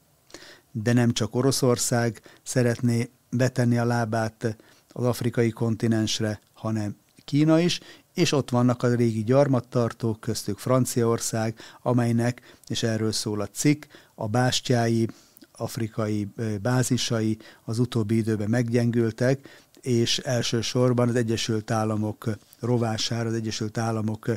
de 0.73 0.93
nem 0.93 1.13
csak 1.13 1.35
Oroszország 1.35 2.21
szeretné 2.43 3.11
betenni 3.31 3.79
a 3.79 3.85
lábát 3.85 4.57
az 4.89 5.05
afrikai 5.05 5.51
kontinensre, 5.51 6.41
hanem 6.53 6.97
Kína 7.25 7.61
is, 7.61 7.81
és 8.15 8.33
ott 8.33 8.51
vannak 8.51 8.83
a 8.83 8.95
régi 8.95 9.25
gyarmattartók, 9.25 10.21
köztük 10.21 10.59
Franciaország, 10.59 11.59
amelynek, 11.83 12.57
és 12.67 12.83
erről 12.83 13.13
szól 13.13 13.41
a 13.41 13.47
cikk, 13.47 13.85
a 14.15 14.29
bástyái, 14.29 15.09
afrikai 15.53 16.29
bázisai 16.63 17.39
az 17.65 17.79
utóbbi 17.79 18.17
időben 18.17 18.51
meggyengültek, 18.51 19.49
és 19.83 20.19
elsősorban 20.19 21.09
az 21.09 21.15
Egyesült 21.15 21.71
Államok 21.71 22.29
rovására 22.61 23.29
az 23.29 23.35
Egyesült 23.35 23.79
Államok 23.79 24.31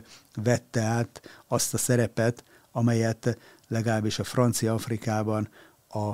vette 0.43 0.81
át 0.81 1.43
azt 1.47 1.73
a 1.73 1.77
szerepet, 1.77 2.43
amelyet 2.71 3.37
legalábbis 3.67 4.19
a 4.19 4.23
Francia 4.23 4.73
Afrikában 4.73 5.49
a 5.89 6.11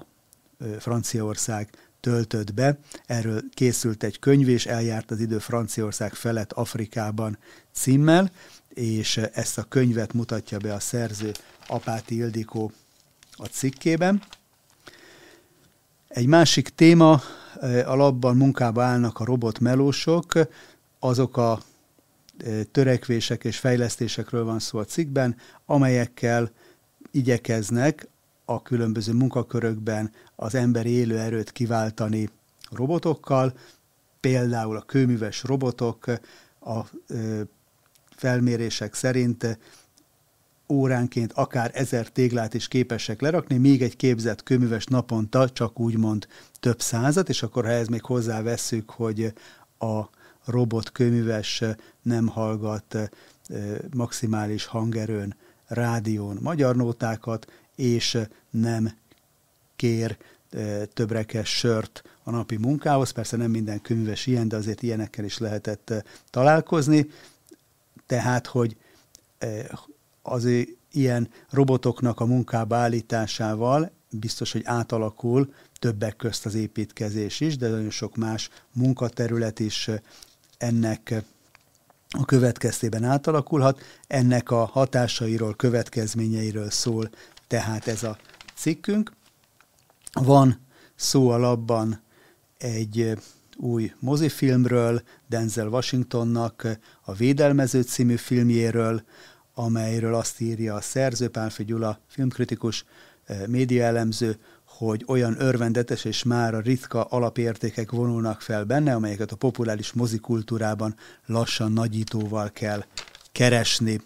Franciaország 0.79 1.69
töltött 1.99 2.53
be. 2.53 2.77
Erről 3.05 3.41
készült 3.53 4.03
egy 4.03 4.19
könyv, 4.19 4.49
és 4.49 4.65
eljárt 4.65 5.11
az 5.11 5.19
idő 5.19 5.39
Franciaország 5.39 6.13
felett 6.13 6.51
Afrikában 6.51 7.37
címmel, 7.71 8.31
és 8.69 9.17
ezt 9.17 9.57
a 9.57 9.63
könyvet 9.63 10.13
mutatja 10.13 10.57
be 10.57 10.73
a 10.73 10.79
szerző 10.79 11.31
Apáti 11.67 12.15
Ildikó 12.15 12.71
a 13.31 13.45
cikkében. 13.45 14.21
Egy 16.13 16.27
másik 16.27 16.69
téma, 16.69 17.21
a 17.85 17.95
labban 17.95 18.37
munkába 18.37 18.83
állnak 18.83 19.19
a 19.19 19.25
robotmelósok, 19.25 20.31
azok 20.99 21.37
a 21.37 21.59
törekvések 22.71 23.43
és 23.43 23.57
fejlesztésekről 23.57 24.43
van 24.43 24.59
szó 24.59 24.79
a 24.79 24.85
cikkben, 24.85 25.35
amelyekkel 25.65 26.51
igyekeznek 27.11 28.07
a 28.45 28.61
különböző 28.61 29.13
munkakörökben 29.13 30.11
az 30.35 30.55
emberi 30.55 30.89
élőerőt 30.89 31.51
kiváltani 31.51 32.29
robotokkal, 32.71 33.53
például 34.19 34.77
a 34.77 34.81
kőműves 34.81 35.43
robotok 35.43 36.05
a 36.59 36.79
felmérések 38.15 38.93
szerint 38.93 39.59
óránként 40.71 41.33
akár 41.33 41.71
ezer 41.73 42.07
téglát 42.07 42.53
is 42.53 42.67
képesek 42.67 43.21
lerakni, 43.21 43.57
még 43.57 43.81
egy 43.81 43.95
képzett 43.95 44.43
kőműves 44.43 44.85
naponta 44.85 45.49
csak 45.49 45.79
úgymond 45.79 46.27
több 46.59 46.81
százat, 46.81 47.29
és 47.29 47.43
akkor 47.43 47.65
ha 47.65 47.71
ez 47.71 47.87
még 47.87 48.03
hozzáveszünk, 48.03 48.89
hogy 48.89 49.33
a 49.79 50.01
robot 50.45 50.91
kőműves 50.91 51.63
nem 52.01 52.27
hallgat 52.27 52.97
maximális 53.93 54.65
hangerőn, 54.65 55.35
rádión 55.67 56.37
magyar 56.41 56.75
nótákat, 56.75 57.51
és 57.75 58.17
nem 58.49 58.91
kér 59.75 60.17
többrekes 60.93 61.49
sört 61.57 62.03
a 62.23 62.31
napi 62.31 62.57
munkához. 62.57 63.09
Persze 63.09 63.37
nem 63.37 63.51
minden 63.51 63.81
könyves 63.81 64.25
ilyen, 64.25 64.47
de 64.47 64.55
azért 64.55 64.81
ilyenekkel 64.81 65.25
is 65.25 65.37
lehetett 65.37 65.93
találkozni. 66.29 67.09
Tehát, 68.05 68.47
hogy 68.47 68.77
az 70.21 70.47
ilyen 70.91 71.29
robotoknak 71.49 72.19
a 72.19 72.25
munkába 72.25 72.75
állításával 72.75 73.91
biztos, 74.09 74.51
hogy 74.51 74.61
átalakul 74.65 75.53
többek 75.79 76.15
közt 76.15 76.45
az 76.45 76.55
építkezés 76.55 77.39
is, 77.39 77.57
de 77.57 77.69
nagyon 77.69 77.89
sok 77.89 78.15
más 78.15 78.49
munkaterület 78.73 79.59
is 79.59 79.89
ennek 80.57 81.23
a 82.09 82.25
következtében 82.25 83.03
átalakulhat. 83.03 83.81
Ennek 84.07 84.51
a 84.51 84.65
hatásairól, 84.65 85.55
következményeiről 85.55 86.69
szól 86.69 87.09
tehát 87.47 87.87
ez 87.87 88.03
a 88.03 88.17
cikkünk. 88.55 89.13
Van 90.13 90.59
szó 90.95 91.29
alapban 91.29 92.01
egy 92.57 93.17
új 93.57 93.93
mozifilmről, 93.99 95.01
Denzel 95.27 95.67
Washingtonnak 95.67 96.67
a 97.01 97.13
Védelmező 97.13 97.81
című 97.81 98.15
filmjéről, 98.15 99.03
amelyről 99.61 100.15
azt 100.15 100.39
írja 100.39 100.75
a 100.75 100.81
szerző, 100.81 101.29
Pálfi 101.29 101.63
Gyula 101.63 101.99
filmkritikus, 102.07 102.85
médiaelemző, 103.47 104.37
hogy 104.65 105.03
olyan 105.07 105.35
örvendetes 105.41 106.05
és 106.05 106.23
már 106.23 106.53
a 106.53 106.59
ritka 106.59 107.03
alapértékek 107.03 107.91
vonulnak 107.91 108.41
fel 108.41 108.63
benne, 108.63 108.93
amelyeket 108.93 109.31
a 109.31 109.35
populáris 109.35 109.93
mozikultúrában 109.93 110.95
lassan 111.25 111.71
nagyítóval 111.71 112.49
kell 112.51 112.85
keresni. 113.31 114.01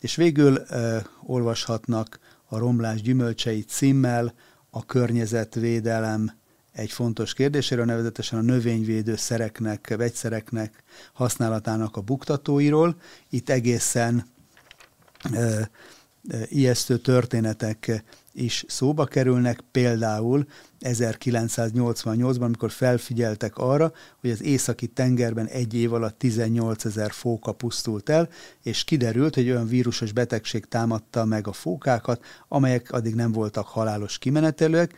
És 0.00 0.16
végül 0.16 0.56
uh, 0.70 0.96
olvashatnak 1.26 2.18
a 2.46 2.58
romlás 2.58 3.02
gyümölcsei 3.02 3.62
címmel 3.62 4.34
a 4.70 4.86
környezetvédelem 4.86 6.32
egy 6.72 6.90
fontos 6.90 7.34
kérdéséről, 7.34 7.84
nevezetesen 7.84 8.38
a 8.38 8.42
növényvédő 8.42 9.16
szereknek, 9.16 9.94
vegyszereknek 9.96 10.82
használatának 11.12 11.96
a 11.96 12.00
buktatóiról. 12.00 12.96
Itt 13.30 13.50
egészen 13.50 14.32
ijesztő 16.48 16.96
történetek 16.96 18.04
is 18.32 18.64
szóba 18.68 19.04
kerülnek, 19.04 19.60
például 19.70 20.46
1988-ban, 20.80 22.40
amikor 22.40 22.70
felfigyeltek 22.70 23.56
arra, 23.56 23.92
hogy 24.20 24.30
az 24.30 24.42
északi 24.42 24.86
tengerben 24.86 25.46
egy 25.46 25.74
év 25.74 25.92
alatt 25.92 26.18
18 26.18 26.84
ezer 26.84 27.12
fóka 27.12 27.52
pusztult 27.52 28.08
el, 28.08 28.28
és 28.62 28.84
kiderült, 28.84 29.34
hogy 29.34 29.50
olyan 29.50 29.66
vírusos 29.66 30.12
betegség 30.12 30.64
támadta 30.64 31.24
meg 31.24 31.46
a 31.46 31.52
fókákat, 31.52 32.24
amelyek 32.48 32.92
addig 32.92 33.14
nem 33.14 33.32
voltak 33.32 33.66
halálos 33.66 34.18
kimenetelőek, 34.18 34.94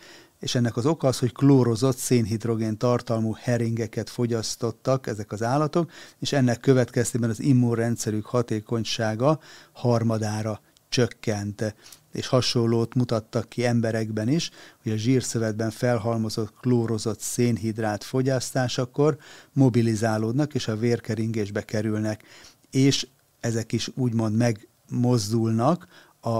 és 0.47 0.55
ennek 0.55 0.77
az 0.77 0.87
oka 0.87 1.09
az, 1.09 1.19
hogy 1.19 1.33
klórozott 1.33 1.97
szénhidrogén 1.97 2.77
tartalmú 2.77 3.37
heringeket 3.39 4.11
fogyasztottak 4.11 5.07
ezek 5.07 5.33
az 5.33 5.43
állatok, 5.43 5.91
és 6.19 6.33
ennek 6.33 6.61
következtében 6.61 7.31
az 7.31 7.41
immunrendszerük 7.41 8.27
hatékonysága 8.27 9.41
harmadára 9.73 10.61
csökkent. 10.89 11.75
És 12.13 12.27
hasonlót 12.27 12.95
mutattak 12.95 13.49
ki 13.49 13.65
emberekben 13.65 14.29
is, 14.29 14.51
hogy 14.83 14.93
a 14.93 14.97
zsírszövetben 14.97 15.71
felhalmozott 15.71 16.55
klórozott 16.61 17.21
szénhidrát 17.21 18.05
fogyasztásakor 18.05 19.17
mobilizálódnak, 19.53 20.55
és 20.55 20.69
a 20.69 20.77
vérkeringésbe 20.77 21.63
kerülnek, 21.63 22.23
és 22.71 23.07
ezek 23.41 23.73
is 23.73 23.91
úgymond 23.95 24.37
megmozdulnak 24.37 25.87
a, 26.21 26.37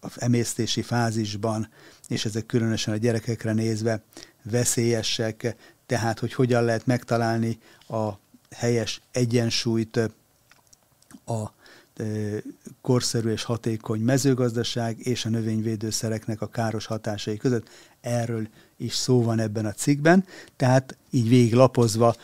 a 0.00 0.12
emésztési 0.16 0.82
fázisban, 0.82 1.68
és 2.10 2.24
ezek 2.24 2.46
különösen 2.46 2.94
a 2.94 2.96
gyerekekre 2.96 3.52
nézve 3.52 4.02
veszélyesek, 4.42 5.56
tehát 5.86 6.18
hogy 6.18 6.34
hogyan 6.34 6.64
lehet 6.64 6.86
megtalálni 6.86 7.58
a 7.88 8.08
helyes 8.50 9.00
egyensúlyt 9.12 10.10
a 11.26 11.52
korszerű 12.80 13.30
és 13.30 13.42
hatékony 13.42 14.00
mezőgazdaság 14.00 14.98
és 14.98 15.24
a 15.24 15.28
növényvédőszereknek 15.28 16.40
a 16.40 16.46
káros 16.46 16.86
hatásai 16.86 17.36
között. 17.36 17.68
Erről 18.00 18.48
is 18.76 18.94
szó 18.94 19.22
van 19.22 19.38
ebben 19.38 19.66
a 19.66 19.72
cikkben, 19.72 20.24
tehát 20.56 20.96
így 21.10 21.28
végiglapozva, 21.28 22.14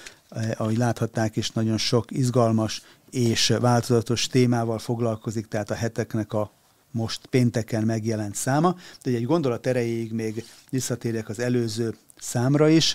ahogy 0.55 0.77
láthatták 0.77 1.37
is, 1.37 1.51
nagyon 1.51 1.79
sok 1.79 2.11
izgalmas 2.11 2.83
és 3.11 3.55
változatos 3.61 4.27
témával 4.27 4.79
foglalkozik, 4.79 5.47
tehát 5.47 5.71
a 5.71 5.75
heteknek 5.75 6.33
a 6.33 6.51
most 6.97 7.27
pénteken 7.27 7.83
megjelent 7.83 8.35
száma, 8.35 8.77
de 9.03 9.11
egy 9.11 9.25
gondolat 9.25 9.67
erejéig 9.67 10.13
még 10.13 10.45
visszatérek 10.71 11.29
az 11.29 11.39
előző 11.39 11.95
számra 12.19 12.69
is, 12.69 12.95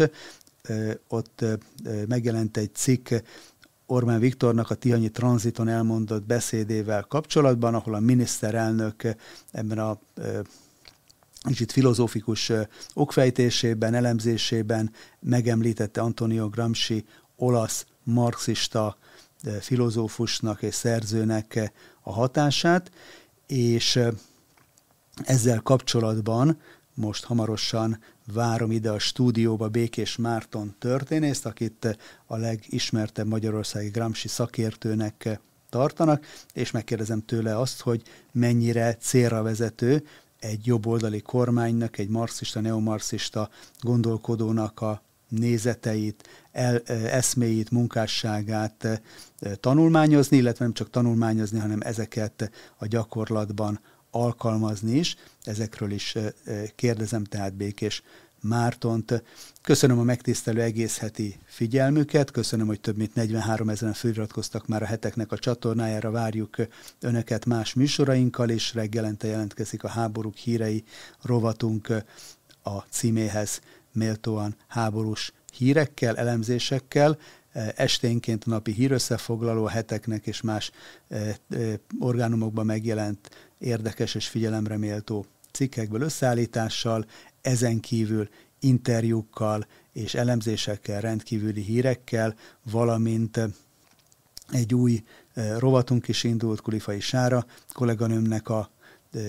ott 1.08 1.46
megjelent 2.08 2.58
egy 2.58 2.76
cikk 2.76 3.10
Orbán 3.86 4.20
Viktornak 4.20 4.70
a 4.70 4.76
Tihanyi 4.76 5.10
tranziton 5.10 5.68
elmondott 5.68 6.24
beszédével 6.24 7.04
kapcsolatban, 7.04 7.74
ahol 7.74 7.94
a 7.94 8.00
miniszterelnök 8.00 9.16
ebben 9.52 9.80
a 9.80 10.00
kicsit 11.48 11.72
filozófikus 11.72 12.52
okfejtésében, 12.94 13.94
elemzésében 13.94 14.92
megemlítette 15.20 16.02
Antonio 16.02 16.50
Gramsci 16.50 17.06
olasz 17.36 17.86
marxista 18.04 18.98
filozófusnak 19.60 20.62
és 20.62 20.76
szerzőnek 20.76 21.72
a 22.02 22.12
hatását, 22.12 22.92
és 23.52 24.00
ezzel 25.24 25.60
kapcsolatban 25.60 26.60
most 26.94 27.24
hamarosan 27.24 28.00
várom 28.34 28.72
ide 28.72 28.92
a 28.92 29.00
stúdióba 29.00 29.70
Békés 29.70 30.16
Márton 30.16 30.76
történészt, 30.80 31.46
akit 31.46 31.98
a 32.26 32.38
legismertebb 32.38 33.28
magyarországi 33.28 33.90
Gramsci 33.90 34.28
szakértőnek 34.28 35.40
tartanak, 35.70 36.26
és 36.54 36.72
megkérdezem 36.72 37.26
tőle 37.26 37.60
azt, 37.60 37.82
hogy 37.82 38.02
mennyire 38.32 38.96
célra 38.96 39.42
vezető 39.42 40.06
egy 40.40 40.66
jobboldali 40.66 41.22
kormánynak, 41.22 41.98
egy 41.98 42.10
marxista, 42.10 42.60
neomarxista 42.60 43.50
gondolkodónak 43.82 44.82
a 44.82 45.02
nézeteit, 45.32 46.30
el, 46.52 46.82
eszméit, 47.12 47.72
munkásságát 47.72 49.02
tanulmányozni, 49.60 50.38
illetve 50.38 50.64
nem 50.64 50.74
csak 50.74 50.90
tanulmányozni, 50.90 51.60
hanem 51.60 51.80
ezeket 51.82 52.52
a 52.78 52.88
gyakorlatban 52.88 53.80
alkalmazni 54.12 54.98
is. 54.98 55.16
Ezekről 55.44 55.92
is 55.92 56.18
kérdezem 56.76 57.24
tehát 57.24 57.54
Békés 57.54 58.04
Mártont. 58.42 59.24
Köszönöm 59.62 60.00
a 60.00 60.04
megtisztelő 60.04 60.62
egész 60.62 60.98
heti 60.98 61.40
figyelmüket, 61.46 62.32
köszönöm, 62.32 62.68
hogy 62.68 62.80
több 62.80 62.98
mint 62.98 63.16
43 63.16 63.70
ezeren 63.70 63.94
feliratkoztak 63.94 64.68
már 64.68 64.82
a 64.82 64.86
heteknek 64.86 65.32
a 65.32 65.38
csatornájára, 65.38 66.12
várjuk 66.12 66.56
Önöket 67.00 67.46
más 67.46 67.74
műsorainkkal, 67.74 68.50
és 68.50 68.74
reggelente 68.74 69.28
jelentkezik 69.28 69.84
a 69.84 69.88
háborúk 69.88 70.36
hírei 70.36 70.84
rovatunk 71.22 71.88
a 72.64 72.78
címéhez 72.90 73.62
méltóan 73.94 74.56
háborús 74.68 75.34
hírekkel, 75.54 76.18
elemzésekkel, 76.18 77.18
esténként 77.76 78.46
napi 78.46 78.72
hírösszefoglaló, 78.72 79.66
heteknek 79.66 80.28
és 80.28 80.42
más 80.42 80.72
orgánumokban 82.00 82.66
megjelent 82.66 83.30
érdekes 83.58 84.16
és 84.16 84.28
figyelemre 84.28 84.78
méltó 84.78 85.26
cikkekből 85.52 86.02
összeállítással, 86.02 87.06
ezen 87.42 87.80
kívül 87.80 88.30
interjúkkal 88.60 89.68
és 89.94 90.14
elemzésekkel, 90.14 91.02
rendkívüli 91.02 91.62
hírekkel, 91.62 92.36
valamint 92.64 93.40
egy 94.52 94.74
új 94.74 95.04
rovatunk 95.58 96.08
is 96.08 96.24
indult 96.24 96.62
Kulifai 96.62 97.00
Sára 97.00 97.46
kolléganőmnek 97.74 98.50
a 98.50 98.70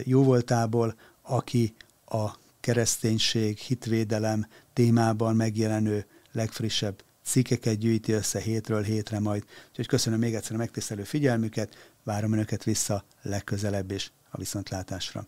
jóvoltából, 0.05 0.94
aki 1.22 1.75
a 2.05 2.40
kereszténység, 2.62 3.59
hitvédelem 3.59 4.46
témában 4.72 5.37
megjelenő 5.37 6.07
legfrissebb 6.33 7.03
cikkeket 7.25 7.79
gyűjti 7.79 8.12
össze 8.12 8.40
hétről 8.40 8.83
hétre 8.83 9.20
majd. 9.20 9.44
Úgyhogy 9.68 9.87
köszönöm 9.87 10.18
még 10.18 10.35
egyszer 10.35 10.55
a 10.55 10.59
megtisztelő 10.59 11.03
figyelmüket, 11.03 11.92
várom 12.05 12.33
Önöket 12.33 12.64
vissza 12.64 13.05
legközelebb 13.22 13.90
is 13.90 14.12
a 14.31 14.38
viszontlátásra. 14.38 15.27